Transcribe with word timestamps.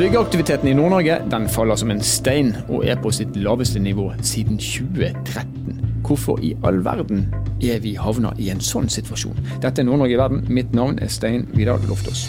Byggeaktiviteten 0.00 0.68
i 0.68 0.72
Nord-Norge 0.72 1.18
den 1.28 1.48
faller 1.52 1.76
som 1.76 1.90
en 1.92 1.98
stein, 2.00 2.54
og 2.72 2.86
er 2.88 2.96
på 2.96 3.10
sitt 3.12 3.34
laveste 3.36 3.82
nivå 3.84 4.06
siden 4.24 4.56
2013. 4.56 5.74
Hvorfor 6.06 6.40
i 6.40 6.54
all 6.64 6.78
verden 6.84 7.26
er 7.60 7.82
vi 7.84 7.92
havna 8.00 8.30
i 8.40 8.46
en 8.48 8.62
sånn 8.64 8.88
situasjon? 8.88 9.36
Dette 9.60 9.82
er 9.82 9.84
Nord-Norge 9.84 10.16
i 10.16 10.20
verden. 10.22 10.46
Mitt 10.48 10.72
navn 10.72 10.96
er 11.04 11.12
Stein 11.12 11.44
Vidar 11.52 11.84
Loftaas. 11.84 12.22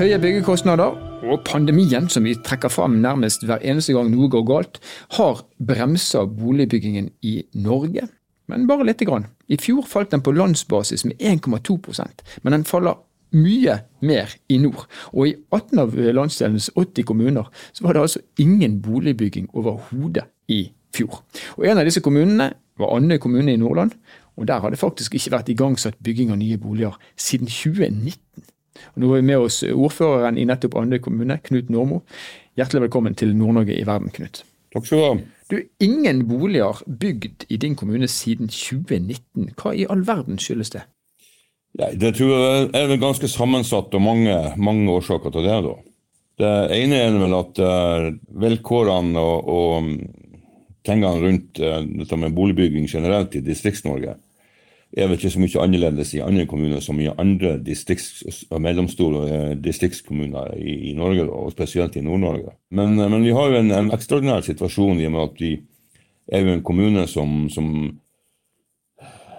Høye 0.00 0.22
byggekostnader 0.24 0.96
og 1.20 1.44
pandemien, 1.44 2.08
som 2.08 2.24
vi 2.24 2.32
trekker 2.48 2.72
fram 2.72 2.96
nærmest 3.04 3.44
hver 3.44 3.60
eneste 3.60 3.92
gang 3.92 4.08
noe 4.08 4.32
går 4.32 4.48
galt, 4.48 4.80
har 5.20 5.44
bremsa 5.60 6.24
boligbyggingen 6.24 7.12
i 7.20 7.42
Norge 7.52 8.08
men 8.52 8.68
bare 8.68 8.86
lite 8.86 9.08
grann. 9.08 9.26
I 9.48 9.58
fjor 9.60 9.86
falt 9.88 10.12
den 10.12 10.22
på 10.22 10.34
landsbasis 10.36 11.06
med 11.08 11.18
1,2% 11.18 12.22
men 12.42 12.56
den 12.56 12.68
faller 12.68 13.00
mye 13.32 13.78
mer 14.04 14.32
i 14.52 14.58
nord. 14.60 14.86
Og 15.12 15.28
i 15.28 15.34
18 15.52 15.80
av 15.80 15.96
landsdelens 15.96 16.70
80 16.76 17.06
kommuner 17.08 17.48
så 17.72 17.86
var 17.86 17.96
det 17.96 18.04
altså 18.04 18.22
ingen 18.42 18.80
boligbygging 18.84 19.48
overhodet 19.56 20.28
i 20.48 20.66
fjor. 20.94 21.22
Og 21.56 21.66
En 21.66 21.80
av 21.80 21.88
disse 21.88 22.02
kommunene 22.04 22.52
var 22.78 22.96
Andøy 22.96 23.18
kommune 23.18 23.52
i 23.52 23.60
Nordland, 23.60 23.92
og 24.36 24.48
der 24.48 24.60
har 24.60 24.70
det 24.70 24.80
faktisk 24.80 25.14
ikke 25.14 25.36
vært 25.36 25.48
igangsatt 25.52 25.98
bygging 26.04 26.32
av 26.32 26.40
nye 26.40 26.58
boliger 26.58 26.96
siden 27.16 27.46
2019. 27.46 28.44
Og 28.94 29.02
Nå 29.02 29.10
er 29.10 29.20
vi 29.20 29.26
med 29.28 29.44
oss 29.44 29.62
ordføreren 29.62 30.38
i 30.38 30.46
nettopp 30.48 30.76
Andøy 30.80 30.98
kommune, 31.04 31.38
Knut 31.44 31.70
Normo. 31.70 32.02
Hjertelig 32.56 32.88
velkommen 32.88 33.14
til 33.14 33.36
Nord-Norge 33.36 33.76
i 33.76 33.86
verden, 33.86 34.10
Knut. 34.12 34.42
Takk 34.72 34.88
skal 34.88 34.98
du 34.98 35.04
ha. 35.04 35.14
Du, 35.52 35.58
ingen 35.84 36.24
boliger 36.28 36.78
bygd 36.86 37.44
i 37.52 37.58
din 37.60 37.74
kommune 37.76 38.08
siden 38.08 38.48
2019. 38.48 39.50
Hva 39.60 39.74
i 39.76 39.84
all 39.84 40.00
verden 40.08 40.40
skyldes 40.40 40.72
det? 40.72 40.86
Ja, 41.76 41.90
det 41.92 42.14
tror 42.16 42.32
jeg 42.32 42.70
er 42.76 42.88
vel 42.88 43.00
ganske 43.00 43.28
sammensatt 43.28 43.92
og 43.92 44.04
mange, 44.04 44.36
mange 44.56 44.88
årsaker 44.92 45.32
til 45.34 45.44
det. 45.44 45.58
da. 45.66 45.74
Det 46.40 46.52
ene 46.78 47.02
er 47.04 47.18
vel 47.20 47.36
at 47.36 47.60
uh, 47.60 48.08
vilkårene 48.44 49.20
og, 49.20 49.52
og, 49.52 49.92
tingene 50.88 51.20
rundt 51.20 51.60
uh, 51.60 51.82
dette 51.84 52.18
med 52.18 52.34
boligbygging 52.36 52.88
generelt 52.88 53.36
i 53.36 53.44
Distrikts-Norge 53.44 54.16
er 54.92 55.08
vel 55.08 55.16
ikke 55.16 55.30
så 55.32 55.40
mye 55.40 55.60
annerledes 55.62 56.10
i 56.16 56.20
andre 56.20 56.44
kommuner 56.48 56.82
som 56.84 56.98
i 57.00 57.08
andre 57.08 57.54
distrikts, 57.64 58.42
mellomstore 58.52 59.22
eh, 59.28 59.52
distriktskommuner 59.56 60.52
i, 60.58 60.74
i 60.90 60.92
Norge, 60.96 61.24
og 61.32 61.52
spesielt 61.54 61.96
i 61.96 62.04
Nord-Norge. 62.04 62.52
Men, 62.76 62.98
eh, 63.00 63.08
men, 63.08 63.24
vi 63.24 63.32
har 63.32 63.48
jo 63.48 63.60
en, 63.62 63.72
en, 63.72 63.92
ekstraordinær 63.96 64.44
situasjon 64.44 65.00
i 65.00 65.08
og 65.08 65.14
med 65.14 65.24
at 65.24 65.40
vi 65.40 65.52
er 66.32 66.44
jo 66.44 66.52
en 66.52 66.64
kommune 66.66 67.06
som, 67.08 67.46
som 67.52 67.70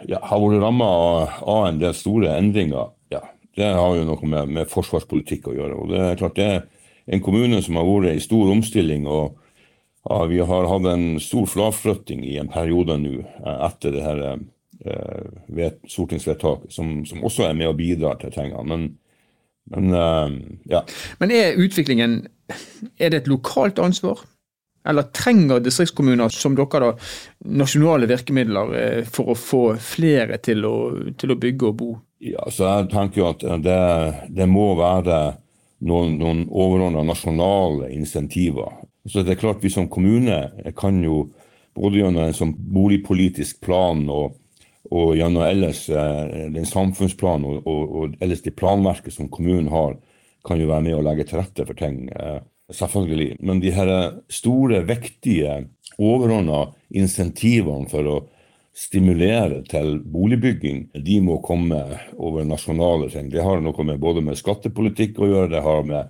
ja, 0.09 0.19
har 0.25 0.41
vært 0.41 0.63
ramma 0.63 0.89
av, 0.89 1.37
av, 1.45 1.67
en 1.67 1.83
del 1.83 1.93
store 1.97 2.33
endringer. 2.39 2.89
Ja, 3.13 3.21
det 3.57 3.69
har 3.77 3.99
jo 3.99 4.07
noe 4.09 4.25
med, 4.25 4.49
med, 4.57 4.71
forsvarspolitikk 4.71 5.51
å 5.51 5.55
gjøre. 5.59 5.77
og 5.77 5.93
Det 5.93 6.01
er 6.01 6.19
klart 6.19 6.39
det 6.39 6.49
er 6.49 6.65
en 7.13 7.21
kommune 7.21 7.61
som 7.61 7.77
har 7.77 7.87
vært 7.87 8.17
i 8.17 8.25
stor 8.25 8.49
omstilling. 8.55 9.05
og 9.05 9.37
ja, 10.09 10.25
Vi 10.33 10.41
har 10.41 10.71
hatt 10.73 10.89
en 10.89 11.07
stor 11.21 11.45
fraflytting 11.45 12.25
i 12.25 12.39
en 12.41 12.49
periode 12.49 12.97
nå 13.05 13.19
eh, 13.21 13.57
etter 13.69 13.93
det 13.93 14.01
her 14.01 14.25
eh, 14.85 15.71
stortingsvedtak, 15.89 16.67
som, 16.69 17.01
som, 17.05 17.23
også 17.23 17.47
er 17.47 17.57
med 17.57 17.71
og 17.71 17.79
bidrar 17.79 18.19
til 18.21 18.33
tingene. 18.35 18.63
Men, 18.67 18.85
men 19.73 19.97
eh, 19.97 20.37
ja. 20.75 20.83
Men 21.21 21.33
er 21.35 21.59
utviklingen 21.61 22.21
er 22.99 23.09
det 23.09 23.23
et 23.23 23.31
lokalt 23.31 23.79
ansvar? 23.79 24.21
Eller 24.83 25.07
trenger 25.15 25.61
distriktskommuner 25.63 26.33
som 26.35 26.57
dere 26.59 26.81
da, 26.83 26.89
nasjonale 27.55 28.07
virkemidler 28.09 28.73
eh, 28.79 29.05
for 29.07 29.31
å 29.31 29.37
få 29.39 29.61
flere 29.79 30.41
til 30.43 30.65
å, 30.67 30.75
til 31.19 31.31
å 31.31 31.39
bygge 31.39 31.69
og 31.69 31.77
bo? 31.79 31.93
Ja, 32.23 32.43
så 32.51 32.67
Jeg 32.67 32.91
tenker 32.91 33.21
jo 33.21 33.29
at 33.31 33.45
det, 33.63 33.79
det 34.31 34.47
må 34.47 34.73
være 34.79 35.37
noen, 35.83 36.17
noen 36.19 36.45
overordna 36.47 37.03
nasjonale 37.07 37.91
insentiver. 37.95 38.71
Så 39.07 39.23
det 39.23 39.35
er 39.35 39.41
klart 39.41 39.63
Vi 39.63 39.71
som 39.71 39.89
kommune 39.91 40.71
kan 40.79 41.01
jo 41.03 41.25
både 41.75 41.99
gjennom 41.99 42.27
en 42.27 42.37
sånn 42.37 42.53
boligpolitisk 42.53 43.63
plan 43.65 44.05
og 44.11 44.37
og 44.93 45.15
gjennom 45.17 45.45
ellers 45.47 45.87
eh, 45.89 46.49
den 46.53 46.67
samfunnsplanen 46.69 47.47
og, 47.49 47.67
og, 47.67 47.95
og, 47.97 48.17
ellers 48.21 48.43
det 48.45 48.55
planverket 48.59 49.15
som 49.15 49.31
kommunen 49.33 49.71
har, 49.73 49.97
kan 50.45 50.59
jo 50.61 50.69
være 50.69 50.85
med 50.85 50.97
å 50.97 51.05
legge 51.05 51.25
til 51.29 51.41
rette 51.41 51.65
for 51.65 51.79
ting. 51.79 52.05
Eh, 52.13 52.39
selvfølgelig. 52.73 53.39
Men 53.41 53.61
de 53.63 53.73
her 53.73 53.93
store, 54.31 54.83
viktige, 54.87 55.63
overordna 55.97 56.67
insentivene 56.93 57.89
for 57.89 58.09
å 58.09 58.17
stimulere 58.73 59.61
til 59.69 59.99
boligbygging, 60.09 60.87
de 61.05 61.19
må 61.21 61.37
komme 61.45 61.83
over 62.17 62.45
nasjonale 62.47 63.11
ting. 63.13 63.29
Det 63.29 63.43
har 63.45 63.61
noe 63.61 63.85
med 63.85 64.01
både 64.01 64.23
med 64.25 64.39
skattepolitikk 64.39 65.21
å 65.21 65.29
gjøre, 65.29 65.51
det 65.53 65.61
har 65.65 65.85
med 65.85 66.09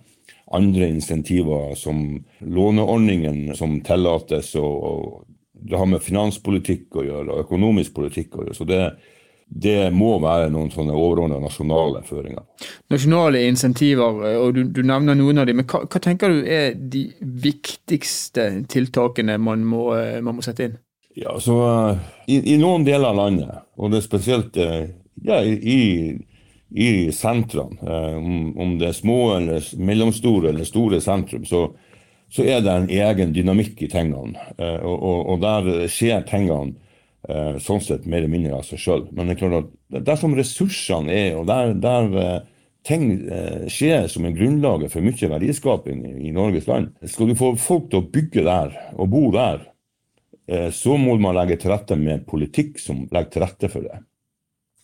andre 0.53 0.87
insentiver 0.91 1.73
som 1.79 2.05
låneordningen 2.39 3.55
som 3.57 3.79
tillates, 3.85 4.53
og, 4.59 5.23
det 5.63 5.79
har 5.79 5.89
med 5.89 6.03
finanspolitikk 6.03 6.99
å 6.99 7.05
gjøre, 7.07 7.27
og 7.31 7.43
økonomisk 7.45 7.95
politikk 7.95 8.37
å 8.37 8.45
gjøre. 8.45 8.57
Så 8.57 8.67
det, 8.67 8.81
det 9.47 9.91
må 9.95 10.15
være 10.23 10.49
noen 10.53 10.71
sånne 10.73 10.95
overordnede 10.95 11.43
nasjonale 11.43 12.03
føringer. 12.07 12.45
Nasjonale 12.91 13.43
insentiver, 13.47 14.23
og 14.41 14.55
du, 14.57 14.63
du 14.75 14.81
nevner 14.85 15.17
noen 15.19 15.43
av 15.43 15.47
dem. 15.49 15.61
Men 15.61 15.69
hva, 15.69 15.83
hva, 15.87 16.01
tenker 16.03 16.33
du 16.33 16.41
er 16.43 16.73
de 16.75 17.05
viktigste 17.21 18.49
tiltakene 18.71 19.37
man 19.41 19.63
må, 19.67 19.87
man 20.25 20.39
må 20.39 20.45
sette 20.45 20.67
inn? 20.67 20.81
Ja, 21.15 21.39
så 21.39 21.55
i, 22.25 22.39
i, 22.39 22.57
noen 22.57 22.85
deler 22.87 23.11
av 23.11 23.19
landet, 23.19 23.65
og 23.77 23.93
det 23.93 23.99
er 23.99 24.05
spesielt 24.07 24.57
eh, 24.57 24.87
ja, 25.21 25.43
i, 25.45 26.15
i 26.73 26.87
sentrene, 27.13 27.77
eh, 27.85 28.15
om, 28.17 28.47
om, 28.57 28.71
det 28.81 28.89
er 28.89 28.97
små 28.97 29.19
eller 29.35 29.67
mellomstore 29.77 30.49
eller 30.49 30.65
store 30.65 31.01
sentrum, 31.05 31.45
så, 31.45 31.67
så 32.33 32.45
er 32.49 32.63
det 32.65 32.71
en 32.73 32.89
egen 32.89 33.33
dynamikk 33.35 33.83
i 33.85 33.89
tingene. 33.91 34.39
Eh, 34.57 34.79
og, 34.81 34.95
og, 34.97 35.19
og 35.33 35.43
der 35.43 35.67
skjer 35.91 36.23
tingene 36.25 36.73
eh, 37.29 37.59
sånn 37.61 37.83
sett 37.83 38.07
mer 38.07 38.23
eller 38.23 38.33
mindre 38.33 38.57
av 38.57 38.65
seg 38.67 38.81
sjøl. 38.81 39.03
Men 39.11 39.29
det 39.29 39.35
er 39.35 39.41
klart 39.43 39.69
at 39.93 40.07
der 40.09 40.17
som 40.19 40.33
ressursene 40.37 41.13
er, 41.13 41.37
og 41.37 41.45
der, 41.51 41.75
der 41.83 42.17
eh, 42.23 42.39
ting 42.83 43.05
skjer 43.71 44.09
som 44.11 44.25
er 44.27 44.33
grunnlaget 44.35 44.91
for 44.91 45.05
mye 45.05 45.29
verdiskaping 45.31 46.01
i 46.19 46.33
Norges 46.35 46.65
land, 46.67 46.89
skal 47.07 47.29
du 47.29 47.37
få 47.39 47.53
folk 47.55 47.85
til 47.91 48.01
å 48.01 48.09
bygge 48.11 48.43
der 48.43 48.73
og 48.97 49.07
bo 49.13 49.29
der, 49.31 49.61
så 50.75 50.97
må 50.99 51.13
man 51.23 51.37
legge 51.37 51.55
til 51.61 51.71
rette 51.71 51.95
med 51.95 52.25
politikk 52.27 52.75
som 52.83 53.05
legger 53.15 53.31
til 53.31 53.45
rette 53.45 53.69
for 53.71 53.87
det. 53.87 54.01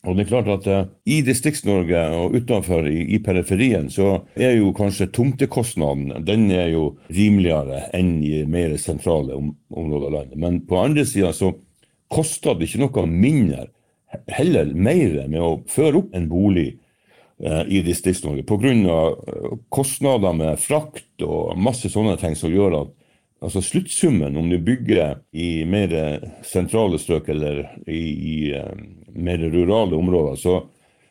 Og 0.08 0.16
det 0.16 0.24
er 0.24 0.30
klart 0.30 0.50
at 0.54 0.68
uh, 0.72 0.86
I 1.12 1.20
Distrikts-Norge 1.28 2.04
og 2.16 2.36
utenfor 2.40 2.88
i, 2.88 3.02
i, 3.16 3.20
periferien 3.24 3.90
så 3.92 4.22
er 4.40 4.56
jo 4.56 4.72
kanskje 4.76 5.10
tomtekostnaden 5.12 6.24
den 6.28 6.46
er 6.56 6.70
jo 6.72 6.94
rimeligere 7.12 7.90
enn 7.98 8.14
i 8.24 8.46
mer 8.48 8.78
sentrale 8.80 9.36
om, 9.36 9.52
områder 9.68 10.08
av 10.08 10.16
landet. 10.16 10.38
Men 10.40 10.62
på 10.70 10.80
andre 10.80 11.04
sida 11.08 11.34
så 11.36 11.52
koster 12.10 12.56
det 12.56 12.70
ikke 12.70 12.86
noe 12.86 13.04
mindre, 13.12 13.68
heller 14.32 14.72
mer, 14.74 15.26
med 15.28 15.44
å 15.44 15.58
føre 15.70 16.00
opp 16.00 16.16
en 16.16 16.30
bolig 16.32 16.70
uh, 17.44 17.66
i 17.68 17.84
Distrikts-Norge 17.84 18.48
pga. 18.48 18.72
Uh, 19.20 19.60
kostnader 19.68 20.32
med 20.38 20.64
frakt 20.64 21.28
og 21.28 21.60
masse 21.60 21.92
sånne 21.92 22.16
ting 22.22 22.40
som 22.40 22.56
gjør 22.56 22.86
at 22.86 22.96
Altså 23.40 23.62
Sluttsummen, 23.64 24.36
om 24.36 24.50
du 24.52 24.58
bygger 24.60 25.22
i 25.32 25.64
mer 25.64 25.94
sentrale 26.44 26.98
strøk 27.00 27.30
eller 27.32 27.62
i, 27.88 28.02
i 28.04 28.34
um, 28.60 28.82
mer 29.14 29.42
rurale 29.52 29.98
områder, 29.98 30.36
så, 30.40 30.60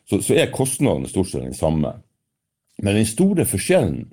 så, 0.09 0.21
så 0.21 0.37
er 0.37 0.53
kostnadene 0.53 1.09
stort 1.09 1.31
sett 1.31 1.45
den 1.45 1.57
samme. 1.57 1.95
Men 2.79 2.95
den 2.95 3.09
store 3.09 3.45
forskjellen 3.49 4.07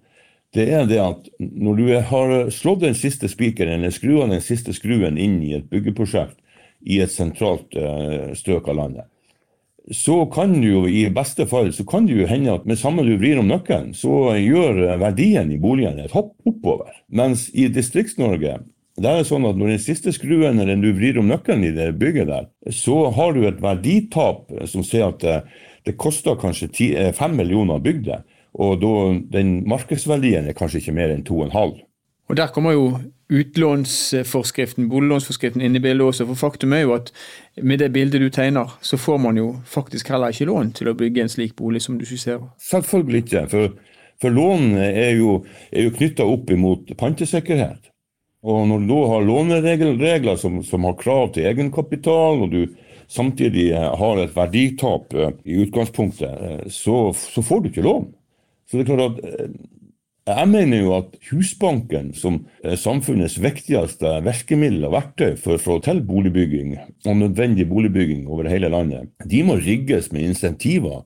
det 0.56 0.70
er 0.72 0.86
det 0.88 1.00
at 1.02 1.26
når 1.38 1.76
du 1.76 1.88
har 2.08 2.30
slått 2.54 2.84
den 2.84 2.94
siste 2.96 3.28
spikeren 3.28 3.80
eller 3.80 3.92
skrua 3.92 4.28
den 4.30 4.40
siste 4.44 4.72
skruen 4.76 5.18
inn 5.20 5.40
i 5.44 5.52
et 5.58 5.66
byggeprosjekt 5.68 6.38
i 6.86 7.00
et 7.02 7.12
sentralt 7.12 7.74
uh, 7.76 8.32
strøk 8.38 8.70
av 8.70 8.78
landet, 8.78 9.08
så 9.92 10.24
kan 10.32 10.54
du 10.60 10.66
jo 10.66 10.84
i 10.88 11.04
beste 11.14 11.46
fall 11.50 11.68
så 11.74 11.84
kan 11.86 12.06
det 12.08 12.16
jo 12.16 12.28
hende 12.30 12.54
at 12.56 12.64
med 12.66 12.78
samme 12.78 13.04
du 13.06 13.14
vrir 13.20 13.38
om 13.38 13.50
nøkkelen, 13.50 13.92
så 13.94 14.34
gjør 14.38 14.96
verdien 15.02 15.52
i 15.52 15.60
boligen 15.62 16.00
et 16.02 16.14
hopp 16.14 16.34
oppover. 16.48 16.94
Mens 17.06 17.46
i 17.54 17.68
Distrikts-Norge 17.70 18.58
der 18.96 19.18
er 19.20 19.26
sånn 19.28 19.44
at 19.44 19.58
Når 19.60 19.74
den 19.74 19.82
siste 19.82 20.12
skruen 20.14 20.60
eller 20.62 20.78
du 20.80 20.88
vrir 20.96 21.18
om 21.20 21.28
nøkkelen 21.28 21.66
i 21.68 21.74
det 21.76 21.90
bygget, 22.00 22.30
der, 22.30 22.46
så 22.72 23.10
har 23.12 23.34
du 23.36 23.44
et 23.44 23.60
verditap 23.62 24.48
som 24.70 24.84
sier 24.86 25.10
at 25.10 25.20
det, 25.20 25.40
det 25.84 25.98
koster 26.00 26.38
kanskje 26.40 26.70
5 26.72 27.12
eh, 27.12 27.36
millioner 27.36 27.76
å 27.76 27.84
bygge 27.84 28.06
det. 28.08 28.22
Og 28.56 28.80
da, 28.80 28.94
den 29.36 29.58
markedsverdien 29.68 30.48
er 30.48 30.56
kanskje 30.56 30.80
ikke 30.80 30.96
mer 30.96 31.12
enn 31.12 31.26
2,5. 31.28 31.76
Og 32.26 32.36
Der 32.36 32.48
kommer 32.50 32.72
jo 32.72 32.86
utlånsforskriften, 33.30 34.88
boliglånsforskriften 34.88 35.62
inn 35.62 35.76
i 35.76 35.82
bildet 35.82 36.06
også. 36.06 36.26
For 36.30 36.38
faktum 36.46 36.72
er 36.72 36.86
jo 36.86 36.94
at 36.96 37.10
med 37.62 37.82
det 37.82 37.90
bildet 37.92 38.22
du 38.22 38.30
tegner, 38.30 38.78
så 38.80 38.96
får 38.96 39.18
man 39.22 39.36
jo 39.36 39.50
faktisk 39.66 40.08
heller 40.08 40.32
ikke 40.32 40.48
lån 40.48 40.72
til 40.78 40.90
å 40.90 40.96
bygge 40.98 41.26
en 41.26 41.32
slik 41.32 41.56
bolig 41.58 41.82
som 41.84 41.98
du 41.98 42.06
skisserer. 42.06 42.48
Selvfølgelig 42.70 43.24
ikke. 43.26 43.44
For, 43.52 43.76
for 44.22 44.34
lånene 44.34 44.88
er 44.88 45.18
jo, 45.18 45.42
er 45.72 45.88
jo 45.88 45.94
knytta 45.98 46.26
opp 46.26 46.50
imot 46.54 46.94
pantesikkerhet. 46.98 47.92
Og 48.46 48.66
når 48.70 48.82
du 48.82 48.90
da 48.92 48.98
har 49.10 49.24
låneregler 49.26 50.36
som, 50.38 50.60
som, 50.62 50.84
har 50.86 50.98
krav 51.00 51.32
til 51.34 51.48
egenkapital, 51.50 52.44
og 52.46 52.52
du 52.52 52.60
samtidig 53.10 53.72
har 53.74 54.20
et 54.22 54.34
verditap 54.36 55.14
i 55.42 55.58
utgangspunktet, 55.64 56.68
så, 56.74 57.10
så 57.16 57.42
får 57.42 57.64
du 57.64 57.72
ikke 57.72 57.86
lån. 57.86 58.06
Så 58.66 58.78
det 58.78 58.86
er 58.86 58.92
klart 58.92 59.18
at 59.18 59.56
jeg 60.26 60.50
mener 60.50 60.80
jo 60.80 60.94
at 60.96 61.12
Husbanken, 61.28 62.08
som 62.18 62.40
er 62.66 62.78
samfunnets 62.82 63.36
viktigste 63.38 64.10
virkemiddel 64.26 64.88
og 64.88 64.96
verktøy 64.96 65.36
for 65.38 65.54
å 65.54 65.62
få 65.62 65.76
til 65.86 66.00
boligbygging, 66.06 66.72
og 67.06 67.20
nødvendig 67.20 67.68
boligbygging 67.70 68.24
over 68.26 68.48
hele 68.50 68.72
landet, 68.72 69.12
de 69.22 69.44
må 69.46 69.54
rigges 69.60 70.10
med 70.10 70.26
insentiver 70.26 71.04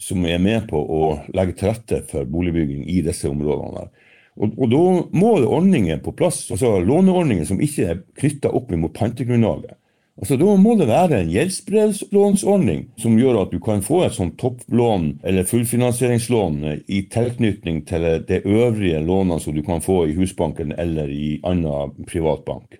som 0.00 0.24
er 0.24 0.40
med 0.40 0.70
på 0.70 0.80
å 0.80 1.02
legge 1.36 1.58
til 1.58 1.68
rette 1.68 2.00
for 2.08 2.24
boligbygging 2.28 2.88
i 2.88 3.02
disse 3.04 3.28
områdene. 3.28 3.90
Og, 4.40 4.54
og 4.56 4.70
Da 4.72 4.82
må 5.12 5.36
det 5.40 5.48
ordninger 5.52 6.00
på 6.04 6.14
plass, 6.16 6.46
altså 6.50 6.78
låneordninger 6.80 7.44
som 7.48 7.60
ikke 7.60 7.88
er 7.88 8.02
knytta 8.18 8.52
opp 8.52 8.70
mot 8.72 8.94
pantegrunnlaget. 8.96 9.76
Altså, 10.20 10.36
Da 10.36 10.56
må 10.60 10.74
det 10.76 10.88
være 10.88 11.22
en 11.22 11.32
gjeldsbrevlånsordning 11.32 12.84
som 13.00 13.16
gjør 13.18 13.42
at 13.42 13.52
du 13.52 13.58
kan 13.64 13.82
få 13.84 14.02
et 14.06 14.16
sånt 14.16 14.38
topplån 14.40 15.08
eller 15.24 15.48
fullfinansieringslån 15.48 16.60
i 16.86 17.02
tilknytning 17.12 17.82
til 17.88 18.06
det 18.28 18.42
øvrige 18.44 19.00
lånet 19.04 19.42
som 19.42 19.56
du 19.56 19.62
kan 19.64 19.80
få 19.84 20.04
i 20.08 20.14
Husbanken 20.16 20.74
eller 20.78 21.08
i 21.08 21.40
annen 21.44 22.06
privatbank. 22.08 22.78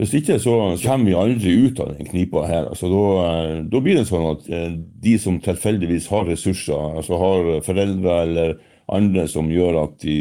Hvis 0.00 0.14
ikke 0.16 0.38
så 0.40 0.54
kommer 0.80 1.10
vi 1.10 1.14
aldri 1.14 1.52
ut 1.68 1.80
av 1.84 1.92
den 1.92 2.08
knipa 2.08 2.46
her. 2.48 2.70
Altså, 2.72 2.88
da, 2.88 3.62
da, 3.68 3.80
blir 3.84 4.00
det 4.00 4.08
sånn 4.08 4.24
at 4.30 4.48
eh, 4.48 4.72
de 5.04 5.18
som 5.20 5.36
tilfeldigvis 5.44 6.08
har 6.10 6.24
ressurser, 6.26 6.96
altså 6.96 7.20
har 7.20 7.50
foreldre 7.66 8.16
eller 8.24 8.54
andre 8.88 9.26
som 9.28 9.52
gjør 9.52 9.82
at 9.84 9.98
de 10.02 10.16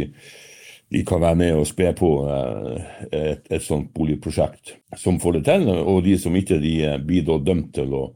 de 0.91 1.03
kan 1.07 1.21
være 1.23 1.39
med 1.39 1.55
og 1.55 1.67
spe 1.69 1.91
på 1.95 2.09
eh, 2.27 2.95
et, 3.11 3.45
et 3.47 3.63
sånt 3.63 3.93
boligprosjekt 3.95 4.75
som 4.99 5.19
får 5.23 5.39
det 5.39 5.45
til. 5.47 5.69
Og 5.71 6.01
de 6.03 6.17
som 6.19 6.35
ikke 6.35 6.59
de 6.59 6.75
blir 7.05 7.23
da 7.27 7.38
dømt 7.39 7.71
til 7.77 7.95
å 7.95 8.09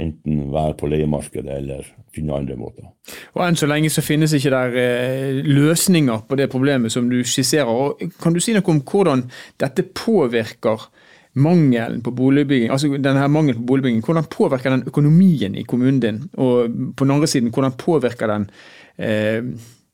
enten 0.00 0.46
være 0.52 0.76
på 0.78 0.88
leiemarkedet 0.90 1.56
eller 1.58 1.88
finne 2.14 2.36
andre 2.36 2.56
måter. 2.58 2.86
Og 3.34 3.42
Enn 3.44 3.58
så 3.58 3.68
lenge 3.68 3.90
så 3.92 4.04
finnes 4.04 4.32
ikke 4.36 4.52
der 4.54 4.78
eh, 4.80 5.42
løsninger 5.44 6.24
på 6.28 6.38
det 6.38 6.48
problemet 6.52 6.94
som 6.94 7.10
du 7.10 7.18
skisserer. 7.26 7.68
Og 7.68 8.00
kan 8.22 8.34
du 8.34 8.40
si 8.42 8.54
noe 8.56 8.66
om 8.70 8.80
hvordan 8.86 9.26
dette 9.60 9.86
påvirker 9.90 10.88
mangelen 11.40 12.00
på 12.02 12.14
boligbygging, 12.16 12.72
altså 12.74 12.90
denne 12.98 13.28
mangelen 13.30 13.60
på 13.60 13.68
boligbygging, 13.68 14.00
hvordan 14.06 14.26
påvirker 14.32 14.74
den 14.74 14.88
økonomien 14.90 15.54
i 15.54 15.66
kommunen 15.68 16.00
din? 16.02 16.24
Og 16.42 16.72
på 16.96 17.06
den 17.06 17.14
andre 17.14 17.30
siden, 17.30 17.52
hvordan 17.54 17.76
påvirker 17.78 18.32
den 18.32 18.48
eh, 18.98 19.42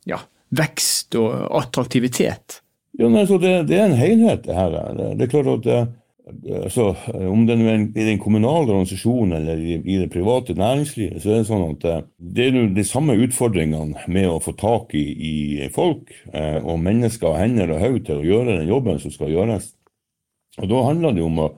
ja, 0.08 0.22
vekst 0.54 1.16
og 1.18 1.48
attraktivitet? 1.58 2.60
Ja, 2.96 3.10
nei, 3.12 3.26
det, 3.28 3.52
det, 3.68 3.76
er 3.76 3.90
en 3.90 3.98
helhet, 3.98 4.44
det 4.46 4.56
her. 4.56 4.76
Det, 4.96 5.26
er 5.26 5.32
klart 5.32 5.50
at 5.52 5.64
det, 5.66 5.80
altså, 6.64 6.94
Om 7.12 7.44
det 7.46 7.56
er 7.60 7.82
i 7.84 8.06
den 8.08 8.18
kommunale 8.18 8.72
organisasjonen 8.72 9.36
eller 9.36 9.60
i, 9.60 9.76
i, 9.78 9.98
det 10.00 10.10
private 10.10 10.56
næringslivet, 10.58 11.22
så 11.22 11.30
er 11.30 11.42
det 11.42 11.48
sånn 11.50 11.66
at 11.68 11.86
det 12.16 12.46
er 12.48 12.70
de 12.74 12.86
samme 12.86 13.18
utfordringene 13.26 14.06
med 14.08 14.28
å 14.30 14.40
få 14.42 14.56
tak 14.58 14.94
i, 14.98 15.04
i 15.12 15.68
folk 15.74 16.10
eh, 16.32 16.58
og 16.62 16.80
mennesker, 16.82 17.30
og 17.30 17.40
hender 17.40 17.74
og 17.74 17.84
hode 17.84 18.04
til 18.08 18.22
å 18.22 18.26
gjøre 18.26 18.58
den 18.58 18.72
jobben 18.72 19.02
som 19.02 19.14
skal 19.14 19.34
gjøres. 19.34 19.70
Og 20.62 20.70
Da 20.72 20.82
handler 20.88 21.14
det 21.14 21.24
om 21.26 21.44
å 21.44 21.52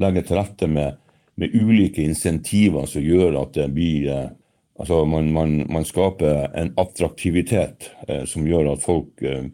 legge 0.00 0.24
til 0.26 0.38
rette 0.38 0.70
med, 0.70 0.96
med 1.40 1.54
ulike 1.54 2.04
insentiver 2.06 2.86
som 2.90 3.04
gjør 3.04 3.42
at 3.42 3.58
det 3.58 3.68
blir 3.74 4.08
eh, 4.14 4.32
Altså 4.78 5.04
man, 5.04 5.32
man, 5.32 5.66
man 5.70 5.84
skaper 5.86 6.48
en 6.58 6.72
attraktivitet 6.80 7.90
eh, 8.08 8.24
som 8.26 8.46
gjør 8.46 8.72
at 8.72 8.82
folk 8.82 9.22
eh, 9.22 9.46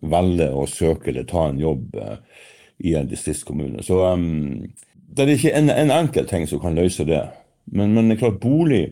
velger 0.00 0.54
å 0.54 0.68
søke 0.70 1.10
eller 1.10 1.26
ta 1.28 1.48
en 1.48 1.58
jobb 1.58 1.96
eh, 1.98 2.44
i 2.86 2.94
en 2.96 3.08
distriktskommune. 3.10 3.82
Så 3.82 3.98
um, 4.06 4.70
det 5.10 5.24
er 5.24 5.32
ikke 5.34 5.56
en, 5.58 5.72
en 5.74 5.90
enkel 5.92 6.28
ting 6.30 6.46
som 6.48 6.62
kan 6.62 6.78
løse 6.78 7.04
det. 7.08 7.24
Men, 7.66 7.96
men 7.96 8.08
det 8.08 8.16
er 8.16 8.22
klart, 8.22 8.38
bolig 8.42 8.84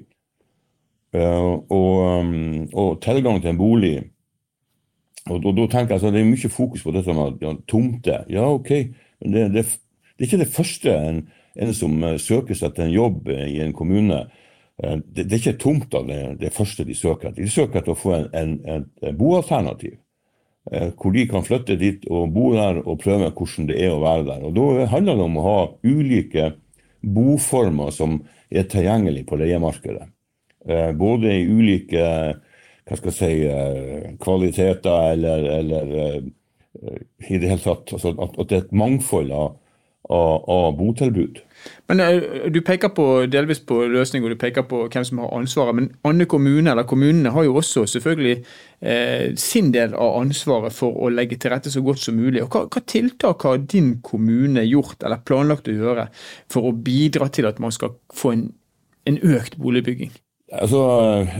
uh, 1.15 1.63
og, 1.71 1.95
um, 2.27 2.67
og, 2.75 2.99
tilgang 3.03 3.39
til 3.43 3.55
en 3.55 3.61
bolig 3.61 3.97
og 5.29 5.43
Da 5.45 5.67
tenker 5.69 5.93
jeg 5.93 5.99
altså, 5.99 6.11
Det 6.15 6.23
er 6.23 6.25
mye 6.25 6.49
fokus 6.49 6.83
på 6.83 6.93
dette 6.95 7.13
med 7.13 7.43
ja, 7.45 7.51
tomter. 7.69 8.23
Ja, 8.33 8.47
OK, 8.49 8.71
det, 9.21 9.43
det, 9.53 9.65
det, 9.65 9.65
er 10.19 10.25
ikke 10.25 10.41
det 10.41 10.53
første 10.55 10.95
en, 10.97 11.19
en 11.53 11.73
som 11.77 11.99
søker 12.17 12.57
seg 12.57 12.73
til 12.73 12.87
en 12.87 12.95
jobb 12.95 13.29
i 13.29 13.59
en 13.61 13.75
kommune 13.77 14.23
Eh, 14.25 14.47
det, 14.79 15.25
det, 15.25 15.33
er 15.33 15.41
ikke 15.41 15.59
tomt 15.59 15.95
av 15.99 16.07
det, 16.07 16.21
det, 16.39 16.53
første 16.55 16.85
de 16.87 16.95
søker 16.95 17.31
etter. 17.31 17.43
De 17.43 17.51
søker 17.51 17.81
etter 17.81 17.95
å 17.95 17.99
få 17.99 18.15
en, 18.15 18.29
en, 18.39 18.85
et 19.03 19.17
boalternativ. 19.19 19.97
Eh, 20.71 20.91
hvor 20.95 21.15
de 21.15 21.25
kan 21.31 21.47
flytte 21.47 21.79
dit 21.81 22.05
og 22.13 22.33
bo 22.35 22.53
der 22.55 22.83
og 22.85 23.01
prøve 23.03 23.31
hvordan 23.33 23.71
det 23.71 23.79
er 23.83 23.95
å 23.95 24.03
være 24.03 24.27
der. 24.29 24.45
Og 24.47 24.55
Da 24.55 24.87
handler 24.93 25.19
det 25.19 25.25
om 25.25 25.39
å 25.41 25.47
ha 25.47 25.59
ulike 25.87 26.53
boformer 27.03 27.91
som 27.95 28.21
er 28.51 28.69
tilgjengelig 28.69 29.25
på 29.29 29.39
leiemarkedet. 29.41 30.09
Eh, 30.69 30.93
både 30.93 31.39
i 31.41 31.49
ulike 31.49 32.05
hva 32.89 32.97
skal 32.97 33.13
jeg 33.13 33.19
si, 33.19 34.15
kvaliteter 34.23 35.11
eller, 35.13 35.43
eller 35.59 35.91
i 37.29 37.37
det 37.37 37.51
hele 37.51 37.61
tatt 37.61 37.91
altså 37.93 38.15
at, 38.17 38.39
det 38.49 38.57
er 38.57 38.63
et 38.63 38.73
mangfold 38.73 39.33
av, 39.35 39.59
av, 40.09 40.47
av 40.49 40.71
botilbud. 40.79 41.43
Men 41.89 42.01
eh, 42.01 42.51
Du 42.53 42.61
peker 42.65 42.93
på, 42.95 43.07
delvis 43.31 43.61
på 43.65 43.81
løsning 43.91 44.25
og 44.25 44.35
du 44.35 44.39
peker 44.41 44.67
på 44.69 44.85
hvem 44.87 45.07
som 45.07 45.23
har 45.23 45.35
ansvaret. 45.39 45.77
Men 45.77 45.89
Anne 46.09 46.27
kommune, 46.29 46.71
eller 46.71 46.87
kommunene 46.89 47.33
har 47.35 47.47
jo 47.47 47.57
også 47.61 47.87
selvfølgelig 47.89 48.37
eh, 48.81 49.35
sin 49.41 49.73
del 49.75 49.97
av 49.97 50.21
ansvaret 50.21 50.75
for 50.77 50.97
å 50.97 51.11
legge 51.13 51.39
til 51.41 51.55
rette 51.55 51.73
så 51.73 51.83
godt 51.85 52.03
som 52.03 52.19
mulig. 52.19 52.43
Og 52.45 52.53
hva, 52.53 52.67
hva, 52.69 52.85
tiltak 52.85 53.47
har 53.49 53.61
din 53.65 53.97
kommune 54.05 54.65
gjort 54.69 55.03
eller 55.03 55.25
planlagt 55.25 55.71
å 55.71 55.77
gjøre 55.77 56.09
for 56.53 56.69
å 56.69 56.77
bidra 56.77 57.31
til 57.33 57.49
at 57.49 57.61
man 57.63 57.75
skal 57.75 57.97
få 58.15 58.35
en, 58.37 58.49
en 59.09 59.21
økt 59.37 59.59
boligbygging? 59.61 60.13
Altså, 60.53 60.83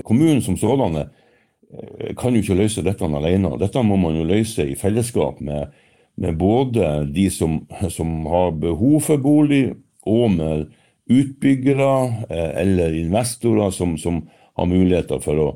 Kommunen 0.05 0.43
som 0.45 0.57
sådan 0.61 1.03
eh, 1.03 2.15
kan 2.17 2.33
jo 2.33 2.41
ikke 2.45 2.57
løse 2.63 2.85
dette 2.85 3.05
alene. 3.05 3.53
Dette 3.61 3.85
må 3.85 4.01
man 4.01 4.17
jo 4.17 4.25
løse 4.29 4.65
i 4.65 4.79
fellesskap 4.81 5.41
med, 5.45 5.77
med 6.17 6.41
både 6.41 7.05
de 7.13 7.29
som, 7.33 7.61
som 7.93 8.25
har 8.33 8.57
behov 8.57 9.05
for 9.07 9.21
bolig, 9.21 9.69
og 10.09 10.31
med 10.35 10.69
utbyggere 11.09 11.93
eh, 12.29 12.53
eller 12.63 12.97
investorer 12.99 13.71
som, 13.71 13.97
som 13.99 14.23
har 14.59 14.69
muligheter 14.69 15.23
for 15.25 15.41
å, 15.41 15.49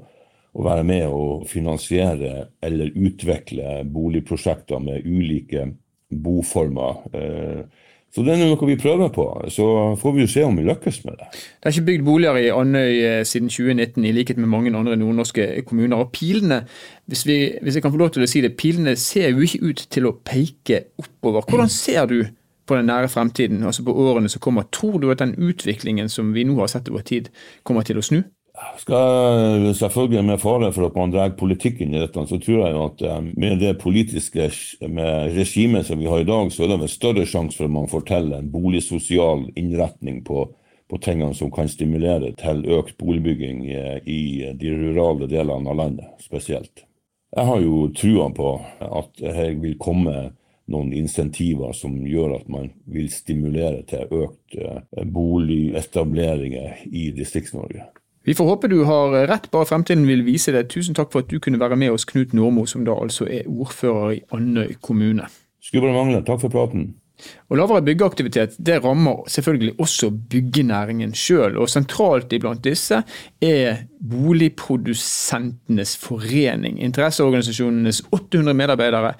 å, 0.52 0.64
være 0.64 0.86
med 0.88 1.06
og 1.08 1.46
finansiere 1.50 2.48
eller 2.64 2.92
utvikle 2.96 3.82
boligprosjekter 3.92 4.82
med 4.82 5.06
ulike 5.08 5.68
boformer. 6.12 7.02
Eh, 7.12 7.88
så 8.12 8.20
det 8.20 8.34
er 8.34 8.42
noe 8.44 8.68
vi 8.68 8.76
prøver 8.76 9.08
på. 9.12 9.24
Så 9.48 9.66
får 10.00 10.12
vi 10.12 10.24
jo 10.26 10.28
se 10.28 10.42
om 10.44 10.56
vi 10.58 10.66
lykkes 10.66 10.98
med 11.06 11.16
det. 11.16 11.30
Det 11.32 11.68
er 11.68 11.72
ikke 11.72 11.86
bygd 11.86 12.02
boliger 12.04 12.40
i 12.42 12.50
Andøy 12.52 12.98
eh, 13.00 13.22
siden 13.28 13.48
2019, 13.48 14.04
i 14.04 14.12
likhet 14.12 14.40
med 14.40 14.52
mange 14.52 14.72
andre 14.76 14.98
nordnorske 15.00 15.46
kommuner. 15.68 16.02
Og 16.04 16.12
pilene, 16.12 16.62
hvis, 17.08 17.24
vi, 17.28 17.38
hvis 17.62 17.78
jeg 17.78 17.84
kan 17.84 17.94
få 17.94 18.02
lov 18.02 18.12
til 18.12 18.26
å 18.26 18.28
si 18.28 18.44
det, 18.44 18.52
pilene 18.60 18.98
ser 19.00 19.32
jo 19.32 19.44
ikke 19.46 19.64
ut 19.64 19.84
til 19.96 20.10
å 20.10 20.16
peke 20.28 20.82
oppover. 21.00 21.48
Hvordan 21.48 21.72
ser 21.72 22.04
du 22.12 22.18
på 22.72 22.78
den 22.78 22.88
nære 22.88 23.10
fremtiden, 23.12 23.64
altså 23.68 23.84
på 23.84 23.92
årene 23.92 24.30
som 24.32 24.40
kommer. 24.40 24.64
Tror 24.72 24.96
du 25.00 25.10
at 25.12 25.20
den 25.20 25.34
utviklingen 25.36 26.08
som 26.08 26.32
vi 26.32 26.46
nå 26.48 26.56
har 26.62 26.70
sett 26.72 26.88
over 26.88 27.04
tid, 27.04 27.28
kommer 27.68 27.84
til 27.84 28.00
å 28.00 28.04
snu? 28.06 28.22
Skal 28.78 29.72
selvfølgelig 29.74 30.24
Med 30.24 30.40
fare 30.40 30.68
for 30.72 30.86
at 30.86 30.96
man 30.96 31.12
drar 31.12 31.32
politikken 31.36 31.94
i 31.94 32.00
dette, 32.00 32.24
så 32.28 32.38
tror 32.40 32.58
jeg 32.60 32.80
at 32.80 33.04
eh, 33.08 33.20
med 33.36 33.60
det 33.60 33.78
politiske 33.80 34.48
med 34.88 35.36
regimet 35.36 35.86
som 35.88 36.00
vi 36.00 36.08
har 36.08 36.20
i 36.20 36.28
dag, 36.28 36.52
så 36.52 36.64
er 36.64 36.72
det 36.72 36.80
en 36.80 36.92
større 36.92 37.26
sjanse 37.28 37.56
for 37.58 37.68
at 37.68 37.76
man 37.76 37.88
får 37.88 38.04
til 38.08 38.32
en 38.36 38.50
boligsosial 38.52 39.46
innretning 39.56 40.20
på, 40.24 40.46
på 40.88 41.00
tingene 41.04 41.34
som 41.36 41.52
kan 41.52 41.68
stimulere 41.68 42.32
til 42.40 42.64
økt 42.76 42.96
boligbygging 43.00 43.64
i 44.04 44.22
de 44.60 44.76
rurale 44.76 45.28
delene 45.32 45.72
av 45.72 45.80
landet 45.80 46.24
spesielt. 46.24 46.84
Jeg 47.32 47.48
har 47.48 47.60
jo 47.64 47.86
trua 47.96 48.28
på 48.36 48.54
at 48.84 49.12
det 49.16 49.50
vil 49.62 49.78
komme 49.80 50.32
noen 50.72 50.92
insentiver 50.96 51.74
som 51.76 51.98
gjør 52.06 52.38
at 52.40 52.48
man 52.52 52.70
vil 52.90 53.10
stimulere 53.12 53.82
til 53.88 54.08
økt 54.10 54.56
eh, 54.58 55.04
boligetableringer 55.04 56.86
i 56.90 57.10
Distrikts-Norge. 57.16 57.88
Vi 58.22 58.34
får 58.38 58.46
håpe 58.46 58.70
du 58.70 58.84
har 58.86 59.16
rett, 59.26 59.50
bare 59.50 59.66
fremtiden 59.66 60.06
vil 60.06 60.22
vise 60.26 60.54
det. 60.54 60.68
Tusen 60.70 60.94
takk 60.94 61.10
for 61.12 61.24
at 61.24 61.30
du 61.30 61.40
kunne 61.42 61.58
være 61.58 61.76
med 61.76 61.90
oss, 61.90 62.06
Knut 62.06 62.34
Normo, 62.38 62.66
som 62.70 62.84
da 62.86 62.94
altså 62.94 63.26
er 63.26 63.48
ordfører 63.50 64.18
i 64.18 64.20
Andøy 64.30 64.76
kommune. 64.80 65.26
Skulle 65.62 65.88
bare 65.88 65.96
mangle. 65.96 66.22
Takk 66.26 66.44
for 66.44 66.52
praten. 66.52 66.92
Og 67.50 67.58
Lavere 67.58 67.82
byggeaktivitet 67.86 68.56
det 68.66 68.80
rammer 68.84 69.22
selvfølgelig 69.30 69.74
også 69.78 70.10
byggenæringen 70.30 71.14
sjøl. 71.14 71.58
Og 71.58 71.70
sentralt 71.70 72.32
iblant 72.32 72.64
disse 72.64 73.02
er 73.42 73.84
Boligprodusentenes 74.10 75.96
forening. 76.02 76.80
Interesseorganisasjonenes 76.82 78.02
800 78.12 78.54
medarbeidere 78.58 79.14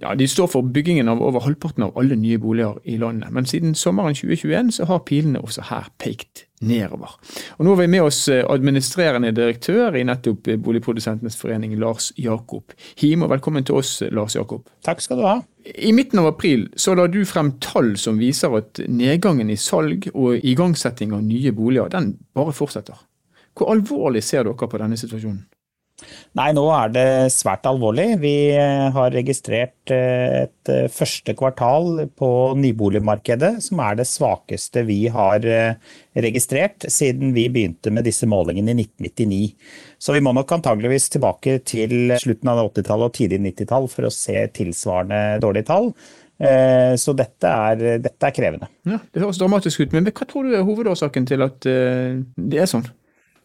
Ja, 0.00 0.14
De 0.14 0.28
står 0.28 0.46
for 0.48 0.62
byggingen 0.62 1.08
av 1.08 1.20
over 1.22 1.44
halvparten 1.44 1.84
av 1.84 1.98
alle 2.00 2.16
nye 2.16 2.38
boliger 2.40 2.78
i 2.88 2.96
landet. 2.96 3.28
Men 3.30 3.44
siden 3.46 3.74
sommeren 3.76 4.14
2021 4.16 4.72
så 4.78 4.86
har 4.88 5.02
pilene 5.04 5.42
også 5.44 5.66
her 5.68 5.90
pekt 6.00 6.46
nedover. 6.64 7.12
Og 7.58 7.66
Nå 7.66 7.74
har 7.74 7.82
vi 7.82 7.90
med 7.92 8.06
oss 8.06 8.22
eh, 8.32 8.44
administrerende 8.48 9.34
direktør 9.36 9.98
i 9.98 10.04
nettopp 10.08 10.48
Boligprodusentenes 10.64 11.36
forening, 11.36 11.76
Lars 11.80 12.12
Jakob 12.16 12.72
Him. 12.96 13.26
Og 13.26 13.30
velkommen 13.34 13.68
til 13.68 13.82
oss, 13.82 13.98
Lars 14.10 14.36
Jakob. 14.38 14.64
Takk 14.86 15.04
skal 15.04 15.20
du 15.20 15.26
ha. 15.28 15.36
I 15.62 15.92
midten 15.92 16.22
av 16.22 16.32
april 16.32 16.70
så 16.76 16.96
la 16.96 17.06
du 17.06 17.20
frem 17.28 17.52
tall 17.62 17.92
som 18.00 18.18
viser 18.18 18.56
at 18.58 18.80
nedgangen 18.88 19.52
i 19.52 19.60
salg 19.60 20.08
og 20.14 20.40
igangsetting 20.40 21.12
av 21.12 21.22
nye 21.26 21.52
boliger, 21.52 21.92
den 21.92 22.14
bare 22.34 22.56
fortsetter. 22.56 22.96
Hvor 23.52 23.74
alvorlig 23.74 24.24
ser 24.24 24.48
dere 24.48 24.68
på 24.68 24.80
denne 24.80 24.96
situasjonen? 24.96 25.44
Nei, 26.38 26.48
nå 26.56 26.62
er 26.72 26.92
det 26.94 27.06
svært 27.34 27.66
alvorlig. 27.68 28.06
Vi 28.22 28.32
eh, 28.56 28.86
har 28.94 29.12
registrert 29.12 29.92
eh, 29.92 30.46
et 30.46 30.70
eh, 30.72 30.86
første 30.92 31.34
kvartal 31.36 32.06
på 32.16 32.30
nyboligmarkedet 32.56 33.50
som 33.66 33.82
er 33.84 33.98
det 34.00 34.08
svakeste 34.08 34.84
vi 34.88 35.02
har 35.12 35.44
registrert 36.16 36.86
siden 36.92 37.34
vi 37.36 37.46
begynte 37.52 37.92
med 37.92 38.06
disse 38.08 38.28
målingene 38.28 38.72
i 38.72 38.86
1999. 38.86 39.42
Så 40.00 40.16
vi 40.16 40.22
må 40.24 40.32
nok 40.36 40.56
antageligvis 40.56 41.10
tilbake 41.12 41.58
til 41.68 42.14
slutten 42.20 42.52
av 42.52 42.62
80-tallet 42.64 43.10
og 43.10 43.16
tidlig 43.18 43.42
90-tall 43.50 43.90
for 43.92 44.08
å 44.08 44.14
se 44.14 44.46
tilsvarende 44.56 45.38
dårlige 45.42 45.68
tall. 45.68 45.92
Så 46.98 47.12
dette 47.14 47.46
er, 47.46 48.00
dette 48.02 48.26
er 48.26 48.34
krevende. 48.34 48.66
Ja, 48.88 48.98
Det 49.14 49.22
høres 49.22 49.38
dramatisk 49.38 49.84
ut, 49.84 49.92
men 49.94 50.08
hva 50.08 50.26
tror 50.26 50.48
du 50.48 50.56
er 50.58 50.66
hovedårsaken 50.66 51.28
til 51.30 51.44
at 51.46 51.60
det 51.62 52.58
er 52.58 52.66
sånn? 52.70 52.88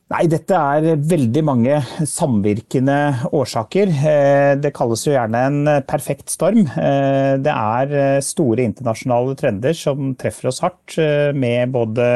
Nei, 0.08 0.22
dette 0.32 0.56
er 0.56 1.02
veldig 1.04 1.42
mange 1.44 1.78
samvirkende 2.08 2.96
årsaker. 3.36 3.90
Eh, 3.92 4.52
det 4.56 4.72
kalles 4.76 5.02
jo 5.04 5.12
gjerne 5.12 5.42
en 5.50 5.58
perfekt 5.84 6.32
storm. 6.32 6.62
Eh, 6.80 7.34
det 7.44 7.52
er 7.52 7.92
eh, 7.92 8.22
store 8.24 8.64
internasjonale 8.70 9.36
trender 9.36 9.76
som 9.76 10.14
treffer 10.16 10.48
oss 10.54 10.62
hardt, 10.64 10.96
med 11.36 11.76
både 11.76 12.08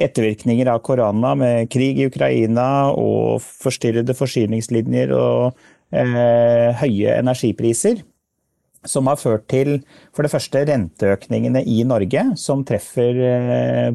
ettervirkninger 0.00 0.70
av 0.72 0.80
korona, 0.86 1.34
med 1.36 1.68
krig 1.68 2.00
i 2.00 2.08
Ukraina 2.08 2.88
og 2.96 3.44
forstyrrede 3.44 4.16
forsyningslinjer 4.16 5.12
og 5.16 5.66
høye 5.92 7.12
energipriser 7.14 8.00
som 8.86 9.08
har 9.10 9.18
ført 9.18 9.48
til 9.50 9.80
for 10.14 10.22
det 10.22 10.30
første 10.30 10.60
renteøkningene 10.68 11.62
i 11.66 11.80
Norge, 11.86 12.22
som 12.38 12.62
treffer 12.66 13.18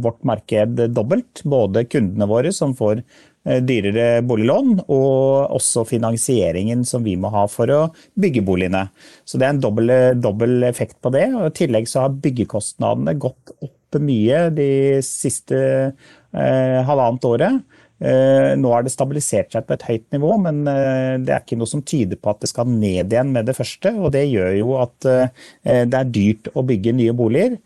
vårt 0.04 0.20
marked 0.28 0.82
dobbelt. 0.92 1.44
Både 1.48 1.86
kundene 1.88 2.28
våre, 2.28 2.52
som 2.56 2.76
får 2.76 3.04
dyrere 3.42 4.22
boliglån, 4.28 4.84
og 4.94 5.56
også 5.58 5.82
finansieringen 5.90 6.84
som 6.86 7.02
vi 7.02 7.16
må 7.18 7.32
ha 7.34 7.48
for 7.50 7.72
å 7.74 7.80
bygge 8.22 8.44
boligene. 8.46 8.84
Så 9.26 9.42
det 9.42 9.48
er 9.48 9.56
en 9.56 9.64
dobbel, 9.64 9.94
dobbel 10.22 10.68
effekt 10.68 11.00
på 11.02 11.10
det. 11.16 11.28
og 11.34 11.48
I 11.48 11.56
tillegg 11.64 11.90
så 11.90 12.04
har 12.04 12.20
byggekostnadene 12.22 13.18
gått 13.18 13.56
opp 13.58 14.00
mye 14.00 14.46
de 14.56 14.72
siste 15.04 15.58
eh, 15.58 16.80
halvannet 16.88 17.26
året. 17.28 17.64
Eh, 18.02 18.56
nå 18.58 18.72
har 18.74 18.82
det 18.82 18.90
stabilisert 18.90 19.54
seg 19.54 19.68
på 19.68 19.76
et 19.76 19.84
høyt 19.86 20.08
nivå, 20.16 20.32
men 20.42 20.64
eh, 20.70 21.20
det 21.22 21.36
er 21.36 21.44
ikke 21.44 21.60
noe 21.62 21.70
som 21.70 21.84
tyder 21.86 22.18
på 22.18 22.32
at 22.32 22.40
det 22.42 22.50
skal 22.50 22.70
ned 22.72 23.14
igjen 23.14 23.30
med 23.36 23.46
det 23.46 23.54
første. 23.58 23.94
og 23.94 24.10
Det 24.16 24.24
gjør 24.26 24.56
jo 24.58 24.74
at 24.82 25.10
eh, 25.12 25.84
det 25.86 26.00
er 26.00 26.10
dyrt 26.10 26.50
å 26.58 26.66
bygge 26.66 26.96
nye 26.98 27.14
boliger. 27.18 27.60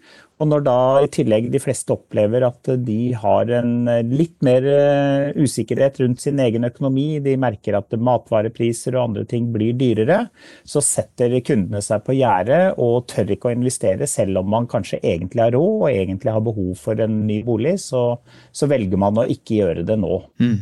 Og 0.43 0.49
når 0.51 0.63
da 0.65 0.79
i 0.99 1.07
tillegg 1.11 1.47
de 1.53 1.61
fleste 1.63 1.93
opplever 1.95 2.43
at 2.43 2.67
de 2.83 2.99
har 3.15 3.51
en 3.55 3.87
litt 4.09 4.35
mer 4.43 4.67
eh, 4.67 5.29
usikkerhet 5.39 6.01
rundt 6.01 6.25
sin 6.25 6.41
egen 6.43 6.67
økonomi, 6.67 7.21
de 7.23 7.37
merker 7.39 7.77
at 7.79 7.95
matvarepriser 7.95 8.97
og 8.97 9.03
andre 9.05 9.23
ting 9.31 9.47
blir 9.53 9.77
dyrere, 9.79 10.25
så 10.67 10.83
setter 10.83 11.37
kundene 11.45 11.79
seg 11.85 12.03
på 12.03 12.17
gjerdet 12.19 12.75
og 12.83 13.07
tør 13.11 13.31
ikke 13.35 13.51
å 13.51 13.55
investere, 13.55 14.09
selv 14.11 14.43
om 14.43 14.51
man 14.57 14.67
kanskje 14.71 14.99
egentlig 14.99 15.45
har 15.45 15.55
råd 15.55 15.81
og 15.85 15.89
egentlig 15.93 16.35
har 16.35 16.43
behov 16.43 16.71
for 16.83 16.99
en 17.07 17.21
ny 17.29 17.41
bolig, 17.47 17.77
så, 17.87 18.07
så 18.51 18.67
velger 18.71 18.99
man 18.99 19.23
å 19.23 19.29
ikke 19.31 19.61
gjøre 19.61 19.87
det 19.87 20.01
nå. 20.03 20.19
Mm. 20.43 20.57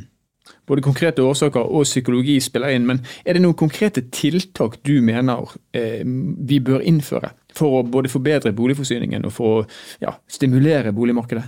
Både 0.68 0.84
konkrete 0.84 1.24
årsaker 1.24 1.66
og 1.66 1.86
psykologi 1.88 2.36
spiller 2.44 2.76
inn, 2.76 2.86
men 2.88 3.02
er 3.26 3.36
det 3.36 3.42
noen 3.44 3.58
konkrete 3.58 4.06
tiltak 4.14 4.82
du 4.86 5.00
mener 5.04 5.50
eh, 5.76 6.04
vi 6.04 6.60
bør 6.64 6.84
innføre 6.86 7.34
for 7.58 7.80
å 7.80 7.84
både 7.88 8.12
forbedre 8.12 8.54
boligforsyningen 8.56 9.28
og 9.28 9.36
for 9.36 9.60
å 9.60 9.66
ja, 10.04 10.16
stimulere 10.32 10.94
boligmarkedet? 10.96 11.46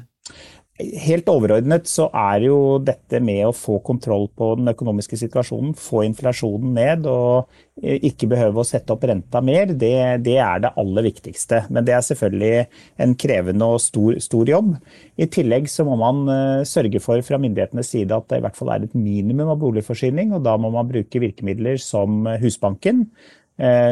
Helt 0.75 1.29
overordnet 1.31 1.85
så 1.87 2.09
er 2.11 2.49
jo 2.49 2.55
dette 2.83 3.21
med 3.23 3.45
å 3.47 3.53
få 3.55 3.77
kontroll 3.85 4.25
på 4.35 4.49
den 4.59 4.67
økonomiske 4.67 5.15
situasjonen, 5.21 5.69
få 5.79 6.01
inflasjonen 6.03 6.73
ned 6.75 7.07
og 7.07 7.45
eh, 7.79 8.01
ikke 8.09 8.27
behøve 8.33 8.59
å 8.59 8.67
sette 8.67 8.91
opp 8.91 9.05
renta 9.07 9.39
mer, 9.39 9.71
det, 9.71 9.93
det 10.25 10.33
er 10.43 10.65
det 10.65 10.73
aller 10.75 11.07
viktigste. 11.07 11.61
Men 11.69 11.87
det 11.87 11.95
er 11.95 12.03
selvfølgelig 12.03 12.65
en 13.05 13.15
krevende 13.23 13.71
og 13.71 13.79
stor, 13.85 14.19
stor, 14.19 14.51
jobb. 14.51 14.75
I 15.15 15.29
tillegg 15.31 15.71
så 15.71 15.87
må 15.87 15.95
man 16.01 16.21
uh, 16.27 16.67
sørge 16.67 16.99
for 16.99 17.23
fra 17.23 17.39
myndighetenes 17.39 17.93
side 17.95 18.11
at 18.11 18.27
det 18.27 18.41
i 18.41 18.43
hvert 18.43 18.59
fall 18.59 18.73
er 18.75 18.83
et 18.83 18.99
minimum 18.99 19.55
av 19.55 19.63
boligforsyning, 19.63 20.35
og 20.35 20.43
da 20.43 20.59
må 20.59 20.75
man 20.75 20.91
bruke 20.91 21.23
virkemidler 21.23 21.79
som 21.79 22.27
Husbanken 22.43 23.05
Eh, 23.05 23.44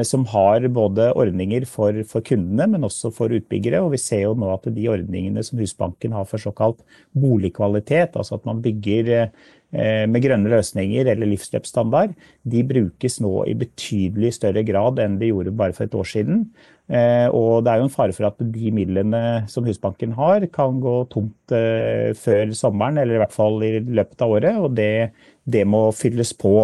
som 0.03 0.25
har 0.27 0.65
både 0.75 1.05
ordninger 1.15 1.63
for, 1.69 1.95
for, 2.03 2.23
kundene, 2.27 2.65
men 2.67 2.83
også 2.83 3.13
for 3.15 3.31
utbyggere. 3.31 3.79
Og 3.79 3.93
vi 3.93 4.01
ser 4.01 4.25
jo 4.25 4.35
nå 4.35 4.49
at 4.51 4.67
de 4.75 4.89
ordningene 4.91 5.43
som 5.45 5.61
Husbanken 5.61 6.15
har 6.15 6.27
for 6.27 6.41
såkalt 6.41 6.81
boligkvalitet, 7.15 8.17
altså 8.19 8.35
at 8.35 8.49
man 8.49 8.59
bygger 8.63 9.13
eh, 9.15 10.03
med 10.09 10.19
grønne 10.25 10.51
løsninger 10.51 11.07
eller 11.13 11.31
livsløpsstandard, 11.31 12.11
de 12.43 12.65
brukes 12.67 13.19
nå 13.23 13.33
i 13.47 13.55
betydelig 13.63 14.35
større 14.41 14.65
grad 14.67 14.99
enn 14.99 15.15
de 15.21 15.31
gjorde 15.31 15.55
bare 15.55 15.75
for 15.77 15.87
et 15.87 15.95
år 15.95 16.11
siden. 16.11 16.43
Eh, 16.91 17.31
og 17.31 17.63
det 17.63 17.71
er 17.71 17.79
jo 17.79 17.87
en 17.87 17.95
fare 17.95 18.19
for 18.19 18.27
at 18.27 18.43
de 18.43 18.75
midlene 18.75 19.23
som 19.47 19.63
Husbanken 19.63 20.19
har, 20.19 20.43
kan 20.51 20.83
gå 20.83 20.99
tomt 21.13 21.55
før 22.19 22.51
sommeren, 22.57 22.99
eller 22.99 23.15
i 23.15 23.23
hvert 23.23 23.35
fall 23.35 23.63
i 23.63 23.77
løpet 23.79 24.27
av 24.27 24.39
året, 24.41 24.59
og 24.59 24.75
det, 24.75 25.13
det 25.47 25.63
må 25.69 25.85
fylles 25.95 26.35
på. 26.35 26.57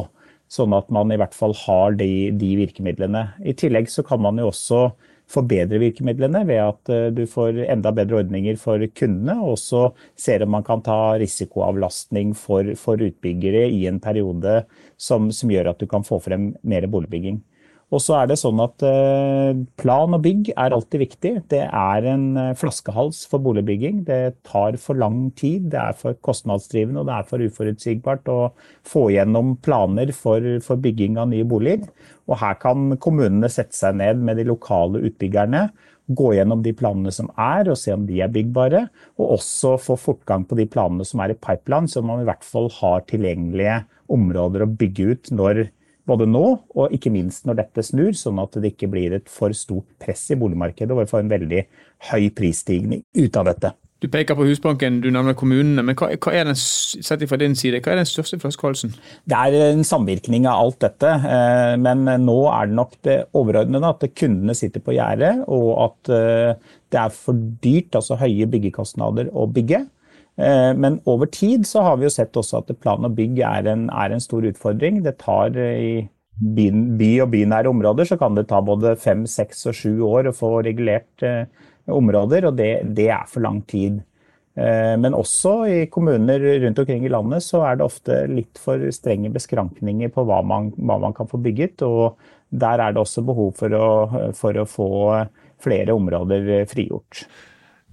Sånn 0.50 0.74
at 0.74 0.90
man 0.94 1.14
i 1.14 1.18
hvert 1.20 1.36
fall 1.38 1.54
har 1.66 1.94
de, 2.00 2.32
de, 2.34 2.56
virkemidlene. 2.58 3.28
I 3.46 3.54
tillegg 3.58 3.90
så 3.94 4.04
kan 4.06 4.22
man 4.24 4.40
jo 4.42 4.50
også 4.50 4.88
forbedre 5.30 5.78
virkemidlene 5.82 6.42
ved 6.50 6.62
at 6.64 6.90
eh, 6.94 7.10
du 7.14 7.22
får 7.30 7.60
enda 7.70 7.92
bedre 7.94 8.24
ordninger 8.24 8.58
for 8.58 8.82
kundene, 8.98 9.36
og 9.44 9.60
også 9.60 9.84
ser 10.18 10.42
om 10.42 10.56
man 10.58 10.66
kan 10.66 10.82
ta 10.86 11.20
risikoavlastning 11.22 12.34
for, 12.38 12.74
for 12.82 13.02
utbyggere 13.06 13.68
i 13.70 13.84
en 13.92 14.02
periode 14.02 14.64
som, 14.98 15.30
som 15.30 15.54
gjør 15.54 15.70
at 15.74 15.82
du 15.82 15.86
kan 15.92 16.06
få 16.08 16.18
frem 16.26 16.52
mer 16.66 16.90
boligbygging. 16.90 17.44
Og 17.90 18.02
så 18.06 18.20
er 18.20 18.28
det 18.30 18.38
sånn 18.38 18.60
at 18.62 18.84
eh, 18.86 19.58
plan 19.82 20.14
og 20.14 20.22
bygg 20.22 20.52
er 20.54 20.76
alltid 20.76 21.02
viktig. 21.02 21.32
Det 21.50 21.64
er 21.66 22.08
en 22.12 22.26
eh, 22.38 22.52
flaskehals 22.58 23.24
for 23.32 23.42
boligbygging. 23.42 24.04
Det 24.06 24.20
tar 24.46 24.78
for 24.82 25.00
lang 25.00 25.32
tid, 25.40 25.72
det 25.74 25.80
er 25.82 25.98
for 25.98 26.18
kostnadsdrivende 26.26 27.02
og 27.02 27.10
det 27.10 27.16
er 27.18 27.30
for 27.32 27.42
uforutsigbart 27.42 28.30
å 28.30 28.40
få 28.86 29.08
gjennom 29.16 29.56
planer 29.66 30.14
for, 30.14 30.46
for 30.66 30.82
bygging 30.82 31.18
av 31.18 31.32
nye 31.34 31.48
boliger. 31.50 31.90
Og 32.30 32.38
her 32.44 32.60
kan 32.62 32.94
kommunene 33.02 33.50
sette 33.50 33.74
seg 33.74 33.98
ned 33.98 34.22
med 34.22 34.38
de 34.38 34.46
lokale 34.52 35.02
utbyggerne 35.10 35.70
gå 36.10 36.32
gjennom 36.34 36.62
de 36.66 36.74
planene 36.74 37.12
som 37.14 37.30
er, 37.38 37.70
og 37.70 37.78
se 37.78 37.94
om 37.94 38.06
de 38.10 38.22
er 38.22 38.32
byggbare. 38.34 38.86
Og 39.22 39.36
også 39.40 39.76
få 39.82 39.98
fortgang 39.98 40.46
på 40.50 40.58
de 40.58 40.66
planene 40.70 41.06
som 41.06 41.22
er 41.26 41.34
i 41.34 41.38
pipeline, 41.42 41.90
så 41.90 42.06
man 42.06 42.22
i 42.22 42.30
hvert 42.30 42.46
fall 42.46 42.70
har 42.80 43.06
tilgjengelige 43.10 43.84
områder 44.14 44.66
å 44.66 44.72
bygge 44.78 45.12
ut 45.14 45.34
når 45.34 45.68
både 46.10 46.28
nå 46.30 46.46
og 46.58 46.96
ikke 46.96 47.14
minst 47.14 47.46
når 47.48 47.62
dette 47.64 47.86
snur, 47.86 48.16
sånn 48.18 48.42
at 48.42 48.58
det 48.60 48.74
ikke 48.74 48.90
blir 48.92 49.16
et 49.20 49.30
for 49.32 49.56
stort 49.58 49.88
press 50.02 50.28
i 50.34 50.40
boligmarkedet 50.40 50.96
og 50.96 51.04
vi 51.04 51.12
får 51.12 51.24
en 51.24 51.36
veldig 51.36 51.62
høy 52.10 52.26
prisstigning 52.36 53.06
ut 53.20 53.40
av 53.40 53.52
dette. 53.52 53.76
Du 54.00 54.08
peker 54.08 54.38
på 54.38 54.46
Husbanken, 54.48 55.02
du 55.04 55.10
nevner 55.12 55.36
kommunene. 55.36 55.84
Men 55.84 55.98
hva, 56.00 56.14
hva 56.24 56.32
er 56.32 56.48
den, 56.48 56.56
sett 56.56 57.26
fra 57.28 57.40
din 57.40 57.56
side, 57.60 57.82
hva 57.84 57.92
er 57.92 58.00
den 58.00 58.08
største 58.08 58.40
flaskehalsen? 58.40 58.94
Det 59.28 59.36
er 59.36 59.74
en 59.74 59.84
samvirkning 59.84 60.48
av 60.48 60.62
alt 60.64 60.80
dette. 60.86 61.12
Eh, 61.28 61.74
men 61.84 62.08
nå 62.24 62.38
er 62.48 62.70
det 62.70 62.78
nok 62.80 62.96
det 63.04 63.18
overordnede 63.36 63.92
at 63.92 64.06
kundene 64.16 64.56
sitter 64.56 64.84
på 64.86 64.96
gjerdet, 64.96 65.34
og 65.52 65.74
at 65.90 66.14
eh, 66.16 66.70
det 66.96 67.02
er 67.02 67.12
for 67.12 67.44
dyrt, 67.60 67.92
altså 68.00 68.16
høye 68.24 68.48
byggekostnader, 68.48 69.34
å 69.36 69.50
bygge. 69.52 69.84
Eh, 70.40 70.72
men 70.76 71.02
over 71.10 71.28
tid 71.28 71.68
så 71.68 71.84
har 71.84 71.98
vi 72.00 72.08
jo 72.08 72.14
sett 72.14 72.38
også 72.40 72.62
at 72.62 72.72
plan 72.80 73.04
og 73.04 73.16
bygg 73.18 73.42
er 73.44 73.68
en, 73.68 73.90
er 73.92 74.16
en 74.16 74.24
stor 74.24 74.46
utfordring. 74.48 75.02
Det 75.04 75.18
tar 75.20 75.58
eh, 75.60 75.80
i 75.84 75.94
by, 76.40 76.70
by 77.00 77.10
og 77.26 77.32
bynære 77.34 77.72
områder 77.72 78.08
så 78.08 78.18
kan 78.20 78.38
det 78.38 78.48
ta 78.50 78.62
både 78.64 78.96
fem, 79.00 79.26
seks 79.28 79.68
og 79.70 79.76
sju 79.76 79.92
år 80.08 80.30
å 80.30 80.36
få 80.36 80.54
regulert 80.66 81.26
eh, 81.28 81.44
områder, 81.90 82.48
og 82.48 82.56
det, 82.60 82.72
det, 82.96 83.10
er 83.12 83.28
for 83.28 83.44
lang 83.44 83.60
tid. 83.68 84.00
Eh, 84.56 84.96
men 85.02 85.18
også 85.18 85.54
i 85.68 85.80
kommuner 85.92 86.44
rundt 86.64 86.80
omkring 86.80 87.04
i 87.06 87.12
landet 87.12 87.44
så 87.44 87.66
er 87.68 87.80
det 87.80 87.88
ofte 87.90 88.22
litt 88.32 88.62
for 88.62 88.82
strenge 88.96 89.34
beskrankninger 89.36 90.14
på 90.16 90.26
hva 90.30 90.40
man, 90.46 90.72
hva 90.78 91.00
man 91.04 91.16
kan 91.18 91.30
få 91.30 91.42
bygget. 91.44 91.84
Og 91.88 92.16
der 92.50 92.82
er 92.82 92.96
det 92.96 93.04
også 93.04 93.26
behov 93.28 93.54
for 93.60 93.76
å, 93.76 93.92
for 94.38 94.58
å 94.58 94.68
få 94.70 94.90
flere 95.60 95.92
områder 95.92 96.64
frigjort. 96.72 97.26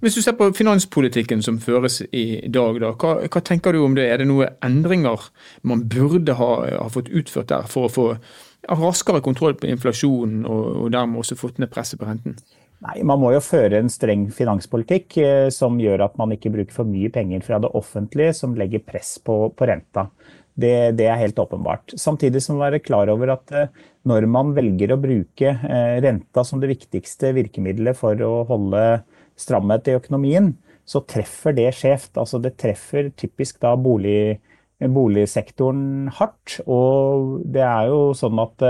Hvis 0.03 0.13
du 0.13 0.21
ser 0.21 0.35
på 0.37 0.51
finanspolitikken 0.53 1.39
som 1.41 1.55
føres 1.57 2.03
i 2.13 2.43
dag, 2.53 2.75
da, 2.83 2.91
hva, 3.01 3.15
hva, 3.25 3.41
tenker 3.41 3.73
du 3.73 3.81
om 3.81 3.95
det? 3.97 4.05
Er 4.05 4.21
det 4.21 4.27
noen 4.29 4.53
endringer 4.65 5.31
man 5.65 5.87
burde 5.89 6.35
ha, 6.37 6.51
ha 6.83 6.85
fått 6.93 7.09
utført 7.09 7.49
der 7.49 7.65
for 7.71 7.87
å 7.87 7.93
få 7.93 8.05
raskere 8.67 9.23
kontroll 9.25 9.57
på 9.57 9.71
inflasjonen, 9.71 10.45
og, 10.45 10.69
og 10.83 10.93
dermed 10.93 11.23
også 11.23 11.39
fått 11.39 11.57
ned 11.57 11.73
presset 11.73 11.97
på 11.97 12.05
renten? 12.05 12.37
Nei, 12.85 12.99
Man 13.01 13.23
må 13.23 13.31
jo 13.33 13.41
føre 13.41 13.79
en 13.81 13.89
streng 13.89 14.27
finanspolitikk 14.33 15.17
eh, 15.23 15.47
som 15.53 15.79
gjør 15.81 16.05
at 16.05 16.17
man 16.21 16.35
ikke 16.35 16.53
bruker 16.53 16.75
for 16.75 16.89
mye 16.89 17.09
penger 17.13 17.41
fra 17.45 17.57
det 17.63 17.73
offentlige, 17.73 18.35
som 18.37 18.53
legger 18.57 18.85
press 18.85 19.15
på, 19.17 19.47
på 19.49 19.69
renta. 19.69 20.05
Det, 20.57 20.93
det, 20.97 21.07
er 21.09 21.21
helt 21.21 21.41
åpenbart. 21.41 21.93
Samtidig 21.97 22.41
som 22.45 22.57
man 22.57 22.67
være 22.67 22.83
klar 22.85 23.09
over 23.13 23.33
at 23.33 23.53
eh, 23.53 23.73
når 24.09 24.29
man 24.29 24.53
velger 24.57 24.93
å 24.93 25.01
bruke 25.01 25.57
eh, 25.57 25.97
renta 26.05 26.45
som 26.45 26.61
det 26.61 26.69
viktigste 26.75 27.33
virkemidlet 27.37 27.97
for 27.97 28.21
å 28.25 28.43
holde 28.49 28.83
stramhet 29.37 29.89
i 29.89 29.97
økonomien, 29.97 30.53
så 30.87 31.03
treffer 31.07 31.55
det 31.57 31.69
skjevt. 31.77 32.13
Altså 32.17 32.39
det 32.43 32.55
treffer 32.59 33.11
typisk 33.19 33.59
da 33.63 33.75
bolig, 33.79 34.39
boligsektoren 34.79 36.07
hardt. 36.17 36.59
Og 36.65 37.43
det 37.45 37.65
er 37.65 37.91
jo 37.91 38.01
sånn 38.17 38.39
at 38.43 38.65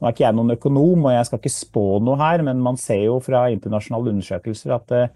nå 0.00 0.08
er 0.08 0.14
ikke 0.14 0.24
jeg 0.24 0.36
noen 0.38 0.54
økonom, 0.54 1.02
og 1.04 1.12
jeg 1.12 1.26
skal 1.28 1.40
ikke 1.42 1.52
spå 1.52 1.84
noe 2.00 2.16
her, 2.16 2.40
men 2.46 2.62
man 2.64 2.78
ser 2.80 3.02
jo 3.04 3.18
fra 3.20 3.42
internasjonale 3.52 4.14
undersøkelser 4.14 4.72
at 4.72 4.94
eh, 4.96 5.10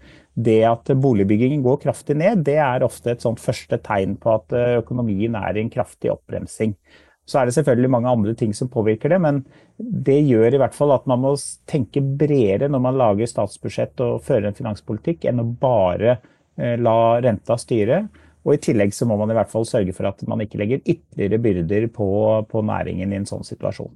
det 0.45 0.59
at 0.69 0.91
boligbyggingen 1.01 1.63
går 1.65 1.79
kraftig 1.87 2.19
ned, 2.21 2.43
det 2.45 2.59
er 2.61 2.85
ofte 2.85 3.15
et 3.15 3.25
sånt 3.25 3.41
første 3.41 3.79
tegn 3.81 4.13
på 4.21 4.35
at 4.35 4.53
eh, 4.53 4.75
økonomien 4.83 5.37
er 5.39 5.57
i 5.57 5.63
en 5.63 5.73
kraftig 5.73 6.13
oppbremsing. 6.13 6.75
Så 7.25 7.39
er 7.39 7.47
det 7.47 7.55
selvfølgelig 7.55 7.89
mange 7.89 8.11
andre 8.11 8.35
ting 8.37 8.53
som 8.53 8.69
påvirker 8.69 9.09
det, 9.09 9.17
men 9.21 9.41
det 9.77 10.19
gjør 10.27 10.53
i 10.53 10.59
hvert 10.61 10.77
fall 10.77 10.93
at 10.93 11.07
man 11.09 11.23
må 11.23 11.33
tenke 11.69 12.03
bredere 12.19 12.69
når 12.69 12.83
man 12.85 12.99
lager 13.01 13.29
statsbudsjett 13.29 14.03
og 14.05 14.21
fører 14.25 14.51
en 14.51 14.57
finanspolitikk, 14.57 15.25
enn 15.25 15.41
å 15.41 15.47
bare 15.61 16.13
eh, 16.13 16.77
la 16.77 17.17
renta 17.25 17.57
styre. 17.57 18.03
Og 18.45 18.53
I 18.53 18.61
tillegg 18.61 18.93
så 18.93 19.07
må 19.09 19.17
man 19.17 19.33
i 19.33 19.37
hvert 19.37 19.49
fall 19.49 19.65
sørge 19.65 19.93
for 19.97 20.05
at 20.11 20.21
man 20.29 20.43
ikke 20.45 20.61
legger 20.61 20.83
ytterligere 20.85 21.41
byrder 21.41 21.87
på, 21.93 22.09
på 22.45 22.65
næringen 22.65 23.13
i 23.13 23.17
en 23.17 23.29
sånn 23.29 23.47
situasjon. 23.47 23.89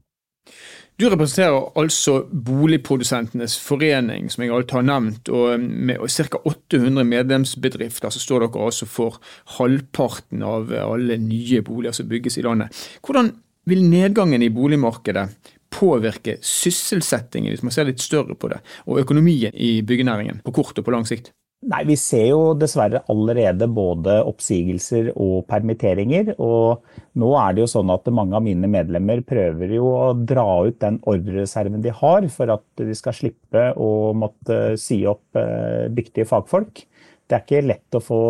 Du 0.99 1.05
representerer 1.07 1.69
altså 1.79 2.25
Boligprodusentenes 2.27 3.53
forening, 3.63 4.27
som 4.31 4.43
jeg 4.43 4.51
alt 4.51 4.73
har 4.75 4.83
nevnt. 4.83 5.29
og 5.31 5.59
Med 5.59 6.01
ca. 6.11 6.41
800 6.43 7.05
medlemsbedrifter 7.07 8.11
så 8.11 8.19
står 8.19 8.43
dere 8.43 8.65
altså 8.65 8.87
for 8.89 9.21
halvparten 9.55 10.43
av 10.43 10.73
alle 10.75 11.15
nye 11.23 11.61
boliger 11.63 11.95
som 11.95 12.09
bygges 12.09 12.37
i 12.41 12.43
landet. 12.43 12.75
Hvordan 13.05 13.31
vil 13.69 13.85
nedgangen 13.87 14.43
i 14.43 14.51
boligmarkedet 14.51 15.29
påvirke 15.71 16.35
sysselsettingen, 16.43 17.53
hvis 17.53 17.63
man 17.63 17.71
ser 17.71 17.87
litt 17.87 18.03
større 18.03 18.35
på 18.35 18.49
det, 18.51 18.59
og 18.89 18.99
økonomien 18.99 19.55
i 19.55 19.79
byggenæringen 19.85 20.41
på 20.43 20.55
kort 20.59 20.81
og 20.81 20.87
på 20.87 20.95
lang 20.95 21.07
sikt? 21.07 21.31
Nei, 21.59 21.81
Vi 21.83 21.95
ser 21.99 22.29
jo 22.29 22.53
dessverre 22.55 23.01
allerede 23.11 23.67
både 23.67 24.21
oppsigelser 24.23 25.09
og 25.19 25.43
permitteringer. 25.49 26.31
Og 26.39 26.85
nå 27.19 27.31
er 27.35 27.55
det 27.55 27.65
jo 27.65 27.71
sånn 27.73 27.91
at 27.91 28.07
mange 28.15 28.37
av 28.37 28.45
mine 28.45 28.69
medlemmer 28.71 29.19
prøver 29.27 29.73
jo 29.75 29.89
å 29.91 30.13
dra 30.15 30.45
ut 30.69 30.77
den 30.79 31.01
ordrereserven 31.03 31.83
de 31.83 31.91
har, 31.91 32.29
for 32.31 32.55
at 32.55 32.63
de 32.79 32.95
skal 32.95 33.17
slippe 33.17 33.65
å 33.75 33.89
måtte 34.15 34.77
si 34.79 35.01
opp 35.09 35.35
eh, 35.35 35.91
dyktige 35.91 36.29
fagfolk. 36.31 36.85
Det 37.27 37.35
er 37.35 37.43
ikke 37.43 37.67
lett 37.67 37.99
å 37.99 38.03
få 38.07 38.23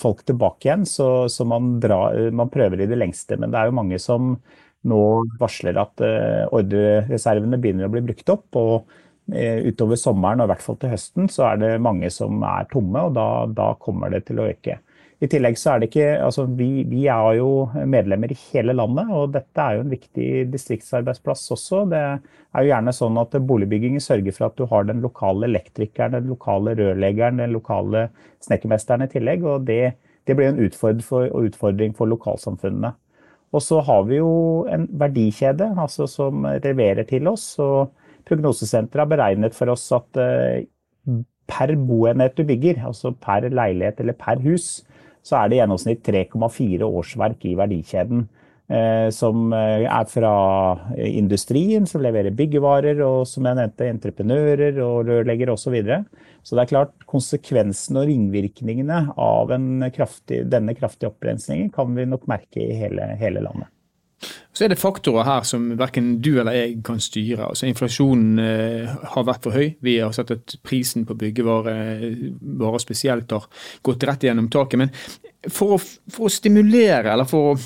folk 0.00 0.24
tilbake 0.24 0.68
igjen, 0.68 0.88
så, 0.88 1.28
så 1.32 1.44
man, 1.48 1.76
drar, 1.84 2.16
man, 2.32 2.50
prøver 2.52 2.80
i 2.80 2.88
det 2.88 2.96
lengste. 2.96 3.36
Men 3.36 3.52
det 3.52 3.60
er 3.60 3.68
jo 3.68 3.76
mange 3.76 4.00
som 4.00 4.34
nå 4.88 5.04
varsler 5.38 5.76
at 5.84 6.00
eh, 6.00 6.48
ordrereservene 6.48 7.60
begynner 7.60 7.92
å 7.92 7.92
bli 7.92 8.06
brukt 8.08 8.32
opp. 8.32 8.48
og 8.56 8.88
utover 9.30 9.96
sommeren 9.96 10.42
og 10.42 10.48
i 10.48 10.52
hvert 10.52 10.64
fall 10.64 10.78
til 10.82 10.92
høsten, 10.92 11.28
så 11.30 11.52
er 11.52 11.60
det 11.62 11.74
mange 11.82 12.10
som 12.10 12.42
er 12.46 12.66
tomme, 12.72 13.06
og 13.06 13.14
da, 13.16 13.28
da 13.46 13.72
kommer 13.80 14.10
det 14.12 14.24
til 14.28 14.42
å 14.42 14.48
øke. 14.50 14.80
I 15.22 15.28
tillegg 15.30 15.54
så 15.58 15.72
er 15.72 15.82
det 15.82 15.88
ikke 15.92 16.06
Altså, 16.18 16.48
vi, 16.58 16.82
vi, 16.90 17.04
er 17.06 17.36
jo 17.38 17.68
medlemmer 17.86 18.32
i 18.34 18.38
hele 18.48 18.74
landet, 18.74 19.10
og 19.14 19.34
dette 19.36 19.62
er 19.62 19.78
jo 19.78 19.84
en 19.84 19.92
viktig 19.92 20.28
distriktsarbeidsplass 20.50 21.44
også. 21.54 21.84
Det 21.92 22.00
er 22.02 22.64
jo 22.64 22.72
gjerne 22.72 22.94
sånn 22.96 23.20
at 23.22 23.36
boligbyggingen 23.46 24.02
sørger 24.02 24.34
for 24.34 24.48
at 24.48 24.58
du 24.58 24.66
har 24.70 24.88
den 24.88 25.04
lokale 25.04 25.46
elektrikeren, 25.46 26.16
den 26.16 26.32
lokale 26.32 26.74
rørleggeren, 26.78 27.38
den 27.38 27.54
lokale 27.54 28.08
snekkermesteren 28.42 29.06
i 29.06 29.12
tillegg, 29.14 29.46
og 29.46 29.68
det, 29.70 29.94
det 30.26 30.36
blir 30.38 30.50
en 30.50 30.60
utfordring 30.66 31.06
for, 31.06 31.30
utfordring 31.46 31.94
for 31.94 32.10
lokalsamfunnene. 32.10 32.96
Og 33.52 33.62
så 33.62 33.78
har 33.84 34.06
vi 34.08 34.18
jo 34.18 34.64
en 34.72 34.88
verdikjede 34.98 35.74
altså 35.78 36.08
som 36.08 36.46
leverer 36.64 37.04
til 37.06 37.28
oss. 37.30 37.52
og 37.60 37.92
Prognosesenteret 38.28 39.04
har 39.04 39.10
beregnet 39.10 39.56
for 39.56 39.72
oss 39.72 39.86
at 39.96 40.20
eh, 40.20 40.64
per 41.52 41.74
boenhet 41.76 42.36
du 42.38 42.44
bygger, 42.48 42.84
altså 42.88 43.12
per 43.18 43.48
leilighet 43.50 44.00
eller 44.00 44.16
per 44.18 44.40
hus, 44.44 44.80
så 45.22 45.38
er 45.38 45.50
det 45.50 45.58
i 45.58 45.60
gjennomsnitt 45.60 46.06
3,4 46.06 46.86
årsverk 46.86 47.44
i 47.50 47.56
verdikjeden. 47.58 48.24
Eh, 48.72 49.08
som 49.12 49.50
eh, 49.52 49.84
er 49.84 50.06
fra 50.08 50.32
industrien, 50.96 51.84
som 51.88 52.00
leverer 52.04 52.32
byggevarer, 52.36 53.02
og 53.04 53.26
som 53.28 53.44
jeg 53.48 53.58
nevnte, 53.58 53.88
entreprenører 53.90 54.78
og 54.84 55.10
rørleggere 55.10 55.52
osv. 55.52 55.66
Så, 55.66 55.74
videre. 55.74 55.98
så 56.42 56.56
det 56.56 56.64
er 56.64 56.70
klart 56.70 57.06
konsekvensene 57.10 58.00
og 58.02 58.08
ringvirkningene 58.08 59.02
av 59.20 59.52
kraftig, 59.94 60.44
denne 60.52 60.76
kraftige 60.78 61.10
opprensningen 61.12 61.70
kan 61.74 61.92
vi 61.98 62.08
nok 62.08 62.26
merke 62.30 62.62
i 62.64 62.78
hele, 62.78 63.12
hele 63.20 63.44
landet. 63.44 63.68
Så 64.52 64.66
er 64.66 64.72
det 64.72 64.80
faktorer 64.80 65.24
her 65.24 65.46
som 65.48 65.70
verken 65.80 66.18
du 66.20 66.34
eller 66.34 66.56
jeg 66.56 66.80
kan 66.84 67.00
styre. 67.00 67.46
Altså 67.48 67.68
Inflasjonen 67.70 68.40
eh, 68.42 68.96
har 69.14 69.24
vært 69.24 69.46
for 69.46 69.56
høy. 69.56 69.70
Vi 69.80 69.96
har 70.02 70.12
sett 70.12 70.34
at 70.34 70.56
prisen 70.64 71.06
på 71.08 71.16
byggevarer 71.18 72.76
spesielt 72.82 73.32
har 73.32 73.48
gått 73.84 74.04
rett 74.08 74.28
gjennom 74.28 74.50
taket. 74.52 74.82
Men 74.82 74.92
for 75.48 75.78
å, 75.78 75.80
for 75.80 76.28
å 76.28 76.32
stimulere, 76.32 77.14
eller 77.14 77.28
for 77.28 77.54
å 77.54 77.56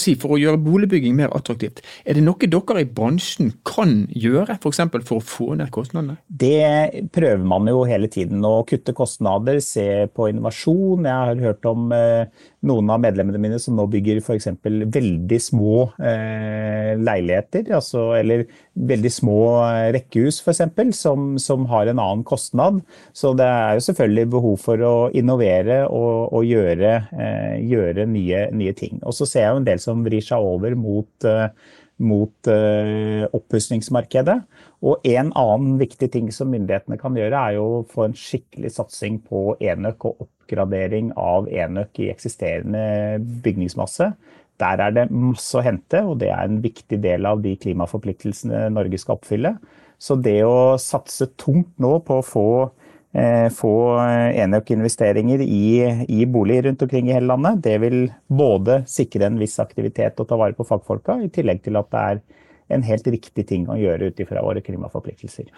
si, 0.00 0.14
for 0.18 0.34
å 0.34 0.38
gjøre 0.40 0.60
boligbygging 0.60 1.14
mer 1.16 1.32
attraktivt. 1.36 1.80
Er 2.04 2.18
det 2.18 2.24
noe 2.26 2.50
dere 2.50 2.82
i 2.82 2.88
bransjen 2.90 3.52
kan 3.66 4.02
gjøre, 4.10 4.58
f.eks. 4.58 4.82
For, 4.90 5.06
for 5.06 5.22
å 5.22 5.24
få 5.24 5.48
ned 5.58 5.70
kostnadene? 5.74 6.18
Det 6.28 7.08
prøver 7.14 7.44
man 7.46 7.70
jo 7.70 7.84
hele 7.88 8.10
tiden. 8.12 8.42
Å 8.44 8.66
kutte 8.68 8.94
kostnader, 8.96 9.62
se 9.64 10.08
på 10.12 10.28
innovasjon. 10.32 11.06
Jeg 11.06 11.30
har 11.30 11.44
hørt 11.46 11.68
om 11.70 11.92
eh, 11.94 12.48
noen 12.66 12.90
av 12.90 12.98
medlemmene 13.02 13.38
mine 13.38 13.58
som 13.62 13.76
nå 13.78 13.84
bygger 13.90 14.18
f.eks. 14.18 14.48
veldig 14.64 15.38
små 15.42 15.74
eh, 16.02 16.94
leiligheter. 16.98 17.68
Altså, 17.76 18.10
eller 18.18 18.46
veldig 18.74 19.12
små 19.14 19.38
eh, 19.62 19.90
rekkehus 19.94 20.40
f.eks. 20.42 20.64
Som, 20.98 21.36
som 21.42 21.68
har 21.70 21.86
en 21.86 22.02
annen 22.02 22.24
kostnad. 22.26 22.80
Så 23.14 23.32
det 23.38 23.46
er 23.46 23.78
jo 23.78 23.86
selvfølgelig 23.88 24.32
behov 24.34 24.56
for 24.64 24.82
å 24.82 24.94
innovere 25.16 25.84
og, 25.86 26.34
og 26.34 26.48
gjøre, 26.48 26.94
eh, 27.14 27.56
gjøre 27.70 28.08
nye, 28.10 28.48
nye, 28.54 28.74
ting. 28.78 28.98
Og 29.06 29.14
så 29.14 29.28
ser 29.28 29.46
jeg 29.46 29.54
jo 29.54 29.62
en 29.62 29.70
del 29.70 29.82
som 29.82 30.02
vrir 30.06 30.24
seg 30.24 30.42
over 30.42 30.74
mot, 30.78 31.10
eh, 31.28 31.48
mot 31.98 32.50
eh, 32.50 33.24
oppussingsmarkedet. 33.34 34.38
Og 34.86 35.06
en 35.10 35.32
annen 35.34 35.78
viktig 35.80 36.10
ting 36.14 36.30
som 36.34 36.50
myndighetene 36.52 36.98
kan 37.00 37.16
gjøre, 37.18 37.44
er 37.50 37.60
å 37.60 37.84
få 37.90 38.08
en 38.08 38.16
skikkelig 38.18 38.72
satsing 38.76 39.20
på 39.26 39.56
enøk 39.58 40.06
og 40.06 40.26
oppgradering 40.26 41.10
av 41.18 41.50
enøk 41.50 42.02
i 42.04 42.10
eksisterende 42.12 43.18
bygningsmasse. 43.44 44.12
Der 44.58 44.82
er 44.82 44.94
det 44.94 45.08
masse 45.14 45.58
å 45.58 45.62
hente, 45.62 46.02
og 46.06 46.18
det 46.22 46.32
er 46.34 46.46
en 46.46 46.62
viktig 46.62 46.98
del 47.02 47.26
av 47.30 47.42
de 47.42 47.54
klimaforpliktelsene 47.60 48.66
Norge 48.74 48.98
skal 48.98 49.18
oppfylle. 49.18 49.54
Så 49.98 50.14
det 50.22 50.40
å 50.46 50.78
satse 50.78 51.30
tungt 51.38 51.74
nå 51.82 51.98
på 52.06 52.20
å 52.20 52.26
få 52.26 52.48
få 53.56 53.72
enøkinvesteringer 54.44 55.40
i, 55.40 55.62
i 56.12 56.26
boliger 56.28 56.66
rundt 56.68 56.82
omkring 56.84 57.08
i 57.08 57.14
hele 57.16 57.30
landet. 57.30 57.62
Det 57.64 57.78
vil 57.80 57.96
både 58.28 58.82
sikre 58.90 59.30
en 59.30 59.38
viss 59.40 59.56
aktivitet 59.62 60.20
og 60.20 60.28
ta 60.28 60.36
vare 60.36 60.52
på 60.54 60.66
fagfolka, 60.68 61.16
i 61.24 61.30
tillegg 61.32 61.62
til 61.64 61.80
at 61.80 61.88
det 61.94 62.02
er 62.04 62.20
en 62.76 62.84
helt 62.84 63.08
riktig 63.08 63.46
ting 63.48 63.64
å 63.70 63.78
gjøre 63.80 64.10
ut 64.10 64.20
ifra 64.20 64.44
våre 64.44 64.60
klimaforpliktelser. 64.64 65.48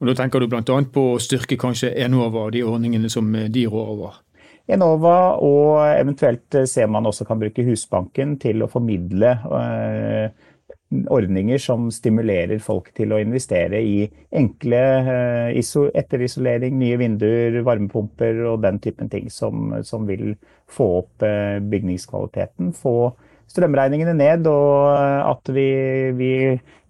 Og 0.00 0.10
Da 0.10 0.16
tenker 0.18 0.40
du 0.40 0.48
bl.a. 0.48 0.62
på 0.64 1.04
å 1.14 1.20
styrke 1.20 1.56
kanskje 1.60 1.92
Enova 2.04 2.46
og 2.48 2.56
de 2.56 2.64
ordningene 2.64 3.12
som 3.12 3.28
de 3.32 3.66
rår 3.68 3.92
over? 3.94 4.18
Enova, 4.66 5.36
og 5.38 5.78
eventuelt 5.92 6.56
ser 6.66 6.88
man 6.90 7.06
også 7.06 7.24
kan 7.28 7.38
bruke 7.38 7.64
Husbanken 7.64 8.34
til 8.42 8.64
å 8.64 8.70
formidle 8.70 9.36
øh, 9.46 10.45
ordninger 10.90 11.58
som 11.58 11.88
stimulerer 11.90 12.60
folk 12.62 12.92
til 12.94 13.12
å 13.12 13.18
investere 13.18 13.80
i 13.82 14.06
enkle 14.38 14.82
eh, 15.02 15.88
etterisolering, 15.98 16.76
nye 16.78 16.98
vinduer, 17.00 17.58
varmepumper 17.66 18.44
og 18.52 18.62
den 18.62 18.78
typen 18.82 19.10
ting 19.10 19.30
som, 19.32 19.74
som 19.82 20.06
vil 20.06 20.36
få 20.70 20.90
opp 21.00 21.26
eh, 21.26 21.58
bygningskvaliteten. 21.58 22.70
Få 22.76 23.12
strømregningene 23.50 24.14
ned, 24.16 24.48
og 24.50 24.96
eh, 24.96 25.20
at 25.30 25.54
vi, 25.54 25.68
vi, 26.16 26.32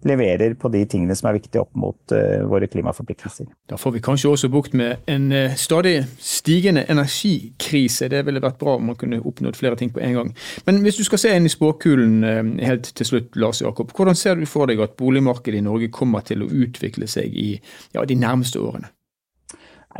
leverer 0.07 0.53
på 0.55 0.69
de 0.71 0.83
tingene 0.87 1.15
som 1.17 1.27
er 1.27 1.35
viktige 1.35 1.63
opp 1.63 1.71
mot 1.75 2.13
uh, 2.13 2.43
våre 2.47 2.67
klimaforpliktelser. 2.69 3.47
Da 3.67 3.79
får 3.81 3.95
vi 3.95 4.01
kanskje 4.05 4.29
også 4.29 4.49
bukt 4.53 4.75
med 4.77 5.01
en 5.09 5.25
uh, 5.33 5.55
stadig 5.57 5.95
stigende 6.21 6.85
energikrise. 6.87 8.07
Det 8.13 8.21
ville 8.27 8.43
vært 8.43 8.59
bra 8.61 8.75
om 8.77 8.85
man 8.91 8.95
kunne 8.95 9.19
oppnådd 9.19 9.57
flere 9.57 9.75
ting 9.75 9.89
på 9.91 10.03
en 10.05 10.13
gang. 10.19 10.29
Men 10.69 10.79
hvis 10.85 11.01
du 11.01 11.03
skal 11.03 11.23
se 11.23 11.33
inn 11.33 11.49
i 11.49 11.51
spåkulen 11.51 12.61
helt 12.61 12.91
til 12.93 13.09
slutt, 13.09 13.33
Lars 13.41 13.63
Jakob. 13.65 13.91
Hvordan 13.97 14.15
ser 14.15 14.37
du 14.37 14.45
for 14.47 14.69
deg 14.69 14.85
at 14.85 14.95
boligmarkedet 15.01 15.59
i 15.59 15.65
Norge 15.65 15.89
kommer 15.91 16.23
til 16.23 16.45
å 16.45 16.51
utvikle 16.51 17.09
seg 17.09 17.33
i 17.33 17.49
ja, 17.97 18.05
de 18.05 18.21
nærmeste 18.21 18.61
årene? 18.61 18.93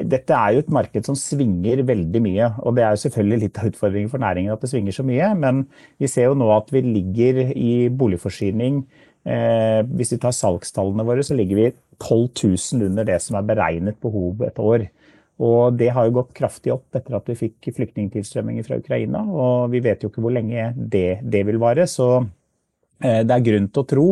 Dette 0.05 0.35
er 0.35 0.53
jo 0.53 0.61
et 0.63 0.71
marked 0.73 1.07
som 1.07 1.15
svinger 1.17 1.81
veldig 1.87 2.21
mye. 2.21 2.51
og 2.61 2.75
Det 2.75 2.83
er 2.83 2.93
jo 2.93 3.03
selvfølgelig 3.07 3.41
litt 3.45 3.59
av 3.61 3.71
utfordringen 3.71 4.11
for 4.11 4.21
næringen 4.21 4.53
at 4.53 4.61
det 4.61 4.69
svinger 4.69 4.95
så 4.95 5.05
mye. 5.07 5.33
Men 5.39 5.65
vi 5.97 6.11
ser 6.11 6.29
jo 6.29 6.37
nå 6.37 6.51
at 6.55 6.69
vi 6.73 6.83
ligger 6.85 7.43
i 7.55 7.89
boligforsyning 7.89 8.83
Eh, 9.27 9.81
hvis 9.99 10.13
vi 10.13 10.21
tar 10.23 10.35
salgstallene 10.35 11.03
våre, 11.07 11.23
så 11.25 11.35
ligger 11.35 11.59
vi 11.59 11.71
12 11.99 12.29
000 12.71 12.87
under 12.87 13.07
det 13.07 13.19
som 13.23 13.35
er 13.35 13.47
beregnet 13.49 13.99
behov 14.03 14.43
et 14.47 14.59
år. 14.61 14.87
Og 15.43 15.75
det 15.77 15.91
har 15.93 16.07
jo 16.07 16.15
gått 16.21 16.33
kraftig 16.37 16.71
opp 16.73 16.95
etter 16.97 17.17
at 17.17 17.27
vi 17.29 17.35
fikk 17.37 17.69
flyktningtilstrømminger 17.75 18.65
fra 18.65 18.79
Ukraina. 18.79 19.21
Og 19.27 19.73
vi 19.73 19.83
vet 19.85 20.01
jo 20.01 20.09
ikke 20.09 20.23
hvor 20.23 20.33
lenge 20.33 20.71
det, 20.77 21.19
det 21.21 21.43
vil 21.49 21.59
vare. 21.61 21.85
Så 21.91 22.23
det 22.99 23.33
er 23.33 23.45
grunn 23.45 23.67
til 23.69 23.83
å 23.83 23.87
tro 23.89 24.05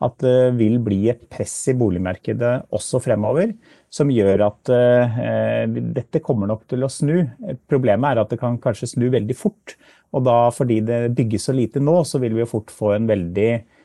at 0.00 0.14
det 0.24 0.54
vil 0.56 0.78
bli 0.80 1.02
et 1.12 1.20
press 1.28 1.52
i 1.68 1.74
boligmarkedet 1.76 2.72
også 2.72 3.02
fremover, 3.04 3.52
som 3.92 4.08
gjør 4.08 4.46
at 4.46 4.70
uh, 4.72 5.66
dette 5.68 6.22
kommer 6.24 6.48
nok 6.48 6.62
til 6.70 6.86
å 6.86 6.88
snu. 6.88 7.18
Problemet 7.68 8.14
er 8.14 8.22
at 8.22 8.32
det 8.32 8.38
kan 8.40 8.56
kanskje 8.62 8.94
snu 8.94 9.10
veldig 9.12 9.36
fort. 9.36 9.76
Og 10.16 10.24
da 10.24 10.38
fordi 10.56 10.80
det 10.88 11.02
bygges 11.18 11.50
så 11.50 11.54
lite 11.54 11.82
nå, 11.84 11.98
så 12.08 12.22
vil 12.22 12.32
vi 12.38 12.42
jo 12.46 12.48
fort 12.48 12.72
få 12.72 12.94
en 12.96 13.10
veldig 13.10 13.50
Eh, 13.58 13.79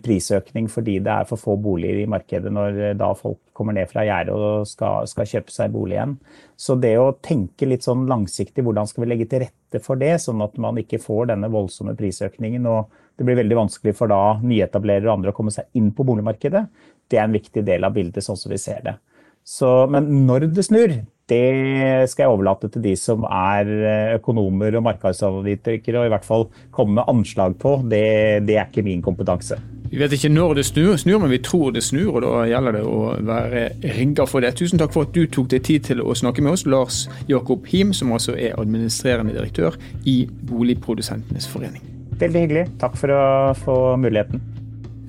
prisøkning 0.00 0.68
fordi 0.72 0.94
det 1.04 1.12
er 1.12 1.26
for 1.28 1.40
få 1.40 1.58
boliger 1.60 2.00
i 2.00 2.08
markedet 2.08 2.48
når 2.52 2.78
eh, 2.80 2.94
da 2.96 3.10
folk 3.18 3.38
kommer 3.52 3.76
ned 3.76 3.90
fra 3.90 4.04
gjerdet 4.06 4.32
og 4.32 4.64
skal, 4.68 5.04
skal, 5.10 5.28
kjøpe 5.28 5.52
seg 5.52 5.74
bolig 5.74 5.98
igjen. 5.98 6.14
Så 6.56 6.78
det 6.80 6.94
å 6.96 7.12
tenke 7.20 7.68
litt 7.68 7.84
sånn 7.84 8.06
langsiktig, 8.08 8.64
hvordan 8.64 8.88
skal 8.88 9.04
vi 9.04 9.10
legge 9.10 9.28
til 9.28 9.44
rette 9.44 9.82
for 9.84 10.00
det, 10.00 10.14
sånn 10.24 10.40
at 10.44 10.56
man 10.62 10.80
ikke 10.80 11.02
får 11.02 11.34
denne 11.34 11.52
voldsomme 11.52 11.92
prisøkningen 11.98 12.68
og 12.70 12.98
det 13.20 13.28
blir 13.28 13.42
veldig 13.42 13.58
vanskelig 13.58 13.92
for 13.98 14.08
da 14.08 14.38
nyetablerere 14.40 15.10
og 15.10 15.18
andre 15.18 15.34
å 15.34 15.36
komme 15.36 15.52
seg 15.52 15.68
inn 15.76 15.92
på 15.92 16.06
boligmarkedet, 16.08 16.64
det 17.12 17.20
er 17.20 17.26
en 17.28 17.36
viktig 17.36 17.64
del 17.66 17.84
av 17.84 17.92
bildet 17.92 18.24
sånn 18.24 18.40
som 18.40 18.52
vi 18.54 18.60
ser 18.60 18.80
det. 18.86 18.96
Så, 19.44 19.68
men 19.92 20.08
når 20.24 20.48
det 20.54 20.64
snur, 20.64 20.94
det 21.30 22.08
skal 22.10 22.26
jeg 22.26 22.32
overlate 22.32 22.70
til 22.72 22.82
de 22.84 22.94
som 22.98 23.26
er 23.28 23.68
eh, 23.68 24.14
økonomer 24.16 24.74
og 24.78 24.86
markedsanalytikere, 24.88 26.00
og 26.00 26.08
i 26.08 26.12
hvert 26.12 26.26
fall 26.26 26.48
komme 26.74 26.98
med 26.98 27.08
anslag 27.08 27.54
på. 27.62 27.78
Det, 27.88 28.42
det 28.48 28.58
er 28.58 28.66
ikke 28.68 28.84
min 28.86 29.04
kompetanse. 29.04 29.60
Vi 29.92 30.00
vet 30.00 30.14
ikke 30.16 30.30
når 30.32 30.54
det 30.56 30.64
snur, 30.64 30.96
snur, 30.96 31.18
men 31.20 31.30
vi 31.30 31.38
tror 31.44 31.74
det 31.76 31.82
snur, 31.84 32.14
og 32.16 32.22
da 32.24 32.46
gjelder 32.48 32.78
det 32.78 32.84
å 32.88 33.00
være 33.28 33.64
rigga 33.98 34.24
for 34.24 34.40
det. 34.40 34.54
Tusen 34.56 34.80
takk 34.80 34.94
for 34.94 35.04
at 35.04 35.12
du 35.12 35.26
tok 35.28 35.50
deg 35.52 35.66
tid 35.68 35.84
til 35.90 36.00
å 36.00 36.16
snakke 36.16 36.44
med 36.44 36.56
oss, 36.56 36.64
Lars 36.64 37.02
Jakob 37.28 37.68
Him, 37.68 37.92
som 37.92 38.14
altså 38.16 38.32
er 38.32 38.56
administrerende 38.56 39.36
direktør 39.36 39.76
i 40.08 40.22
Boligprodusentenes 40.48 41.50
forening. 41.52 41.84
Veldig 42.16 42.46
hyggelig. 42.46 42.66
Takk 42.80 42.96
for 42.96 43.12
å 43.12 43.22
få 43.60 43.78
muligheten. 44.00 44.40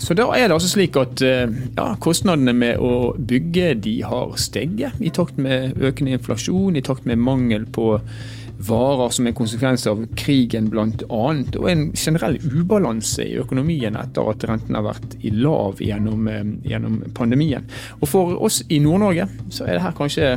Så 0.04 0.16
da 0.20 0.26
er 0.36 0.50
det 0.50 0.58
altså 0.58 0.74
slik 0.74 0.98
at 1.00 1.22
eh, 1.24 1.48
ja, 1.78 1.94
kostnadene 2.04 2.52
med 2.58 2.82
å 2.84 3.14
bygge 3.16 3.74
de 3.86 3.98
har 4.04 4.34
steget 4.42 5.00
i 5.00 5.12
takt 5.16 5.38
med 5.40 5.80
økende 5.80 6.18
inflasjon, 6.18 6.76
i 6.76 6.84
takt 6.84 7.08
med 7.08 7.22
mangel 7.24 7.64
på 7.72 7.94
varer 8.64 9.14
som 9.16 9.28
er 9.28 9.36
konsekvens 9.36 9.86
av 9.88 10.04
krigen 10.20 10.68
bl.a. 10.72 10.90
Og 11.08 11.70
en 11.72 11.86
generell 11.96 12.36
ubalanse 12.44 13.26
i 13.26 13.38
økonomien 13.40 13.96
etter 14.00 14.28
at 14.34 14.44
renten 14.50 14.78
har 14.78 14.86
vært 14.90 15.16
i 15.24 15.32
lav 15.36 15.80
gjennom, 15.84 16.28
eh, 16.28 16.44
gjennom 16.68 17.00
pandemien. 17.16 17.64
Og 18.02 18.12
for 18.12 18.36
oss 18.44 18.60
i 18.70 18.82
Nord-Norge 18.84 19.30
så 19.50 19.70
er 19.70 19.78
det 19.78 19.86
her 19.88 19.98
kanskje 19.98 20.36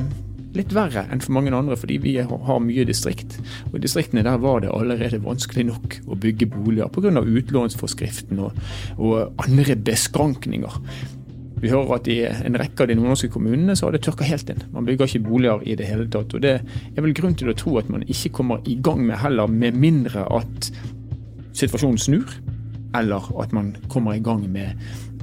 litt 0.57 0.73
verre 0.77 1.07
enn 1.13 1.23
for 1.23 1.37
mange 1.37 1.53
andre, 1.55 1.77
fordi 1.79 1.99
vi 2.03 2.15
har 2.21 2.63
mye 2.63 2.87
distrikt. 2.89 3.39
Og 3.71 3.79
I 3.79 3.85
distriktene 3.85 4.25
der 4.27 4.41
var 4.43 4.63
det 4.65 4.73
allerede 4.73 5.23
vanskelig 5.25 5.67
nok 5.71 5.99
å 6.07 6.19
bygge 6.21 6.49
boliger 6.53 6.91
pga. 6.93 7.23
utlånsforskriften 7.23 8.41
og, 8.41 8.57
og 8.99 9.45
andre 9.45 9.77
beskrankninger. 9.77 10.81
Vi 11.57 11.71
hører 11.73 11.95
at 11.97 12.09
i 12.13 12.19
en 12.27 12.59
rekke 12.61 12.85
av 12.85 12.91
de 12.91 12.97
nordnorske 12.99 13.31
kommunene 13.33 13.77
så 13.77 13.87
har 13.87 13.97
det 13.97 14.03
tørka 14.05 14.27
helt 14.29 14.51
inn. 14.53 14.61
Man 14.75 14.85
bygger 14.85 15.09
ikke 15.09 15.25
boliger 15.25 15.63
i 15.65 15.77
det 15.79 15.89
hele 15.89 16.05
tatt. 16.13 16.35
og 16.37 16.43
Det 16.45 16.59
er 16.61 17.01
vel 17.01 17.17
grunn 17.17 17.37
til 17.39 17.49
å 17.49 17.57
tro 17.57 17.79
at 17.81 17.89
man 17.93 18.05
ikke 18.05 18.35
kommer 18.41 18.61
i 18.69 18.77
gang 18.77 19.01
med 19.07 19.17
heller, 19.23 19.49
med 19.49 19.79
mindre 19.81 20.27
at 20.37 20.71
situasjonen 21.57 21.99
snur, 21.99 22.29
eller 22.97 23.25
at 23.41 23.55
man 23.57 23.73
kommer 23.89 24.17
i 24.17 24.21
gang 24.25 24.45
med 24.53 24.77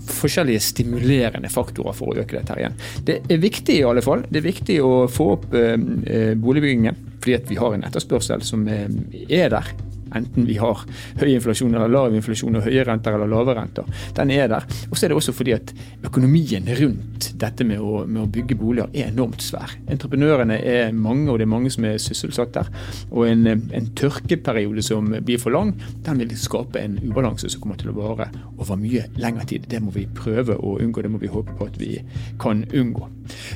forskjellige 0.10 0.64
stimulerende 0.64 1.52
faktorer 1.52 1.96
for 1.98 2.12
å 2.12 2.24
øke 2.24 2.40
dette 2.40 2.60
igjen. 2.60 2.78
Det 3.06 3.20
er 3.32 3.42
viktig 3.44 3.80
i 3.80 3.88
alle 3.88 4.04
fall. 4.06 4.26
Det 4.30 4.42
er 4.42 4.50
viktig 4.50 4.78
å 4.84 4.94
få 5.12 5.32
opp 5.38 5.50
eh, 5.58 5.74
eh 5.78 6.34
boligbyggingen, 6.40 7.00
fordi 7.22 7.38
at 7.38 7.50
vi 7.50 7.60
har 7.60 7.76
en 7.76 7.88
etterspørsel 7.88 8.44
som 8.46 8.68
eh, 8.68 8.88
er 9.30 9.52
der 9.54 9.74
enten 10.16 10.48
vi 10.48 10.58
har 10.62 10.84
høy 11.20 11.30
inflasjon 11.34 11.74
eller 11.74 11.92
lav 11.92 12.16
inflasjon 12.16 12.60
og 12.60 12.68
høye 12.68 12.86
renter 12.88 13.16
eller 13.18 13.30
lave 13.32 13.56
renter. 13.58 13.88
Den 14.18 14.34
er 14.34 14.50
der. 14.52 14.68
Og 14.90 14.98
så 14.98 15.06
er 15.06 15.14
det 15.14 15.20
også 15.20 15.36
fordi 15.36 15.56
at 15.56 15.74
økonomien 16.06 16.68
rundt 16.80 17.32
dette 17.40 17.66
med 17.68 17.82
å, 17.82 18.04
med 18.06 18.24
å 18.24 18.30
bygge 18.34 18.58
boliger 18.60 18.92
er 18.94 19.12
enormt 19.12 19.44
svær. 19.44 19.76
Entreprenørene 19.92 20.60
er 20.60 20.94
mange, 20.96 21.30
og 21.32 21.40
det 21.40 21.48
er 21.48 21.54
mange 21.54 21.72
som 21.74 21.88
er 21.88 22.00
sysselsatt 22.02 22.54
der. 22.58 22.72
Og 23.12 23.28
en, 23.30 23.48
en 23.48 23.90
tørkeperiode 23.98 24.84
som 24.86 25.10
blir 25.24 25.42
for 25.42 25.56
lang, 25.56 25.74
den 26.06 26.22
vil 26.24 26.36
skape 26.40 26.82
en 26.82 27.00
ubalanse 27.04 27.50
som 27.52 27.64
kommer 27.64 27.80
til 27.80 27.94
å 27.94 27.98
vare 27.98 28.30
over 28.58 28.80
mye 28.80 29.08
lengre 29.22 29.48
tid. 29.50 29.68
Det 29.72 29.82
må 29.84 29.94
vi 29.96 30.06
prøve 30.08 30.58
å 30.58 30.78
unngå, 30.84 31.04
det 31.04 31.14
må 31.14 31.22
vi 31.22 31.32
håpe 31.32 31.58
på 31.58 31.70
at 31.70 31.80
vi 31.82 31.98
kan 32.42 32.66
unngå. 32.74 33.10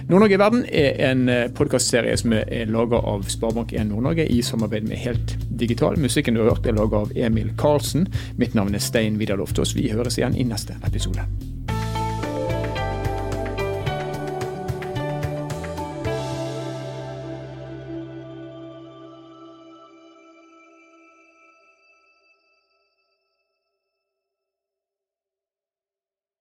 Nord-Norge 0.08 0.38
i 0.38 0.40
verden 0.40 0.66
er 0.72 1.02
en 1.10 1.28
podkastserie 1.58 2.16
som 2.20 2.34
er 2.38 2.70
laga 2.72 3.02
av 3.04 3.26
Sparebank1 3.28 3.90
Nord-Norge 3.90 4.28
i 4.32 4.40
samarbeid 4.46 4.88
med 4.88 5.02
Helt 5.04 5.36
Digital. 5.60 6.00
Musikken 6.00 6.38
du 6.38 6.46
har 6.48 6.56
hørt 6.56 6.68
er 6.70 6.78
laga 6.78 7.04
av 7.04 7.12
Emil 7.16 7.52
Karlsen. 7.60 8.08
Mitt 8.38 8.56
navn 8.58 8.76
er 8.76 8.84
Stein 8.84 9.20
Vidar 9.20 9.38
Loftaas. 9.38 9.76
Vi 9.76 9.90
høres 9.92 10.20
igjen 10.20 10.38
i 10.38 10.48
neste 10.48 10.78
episode. 10.88 11.28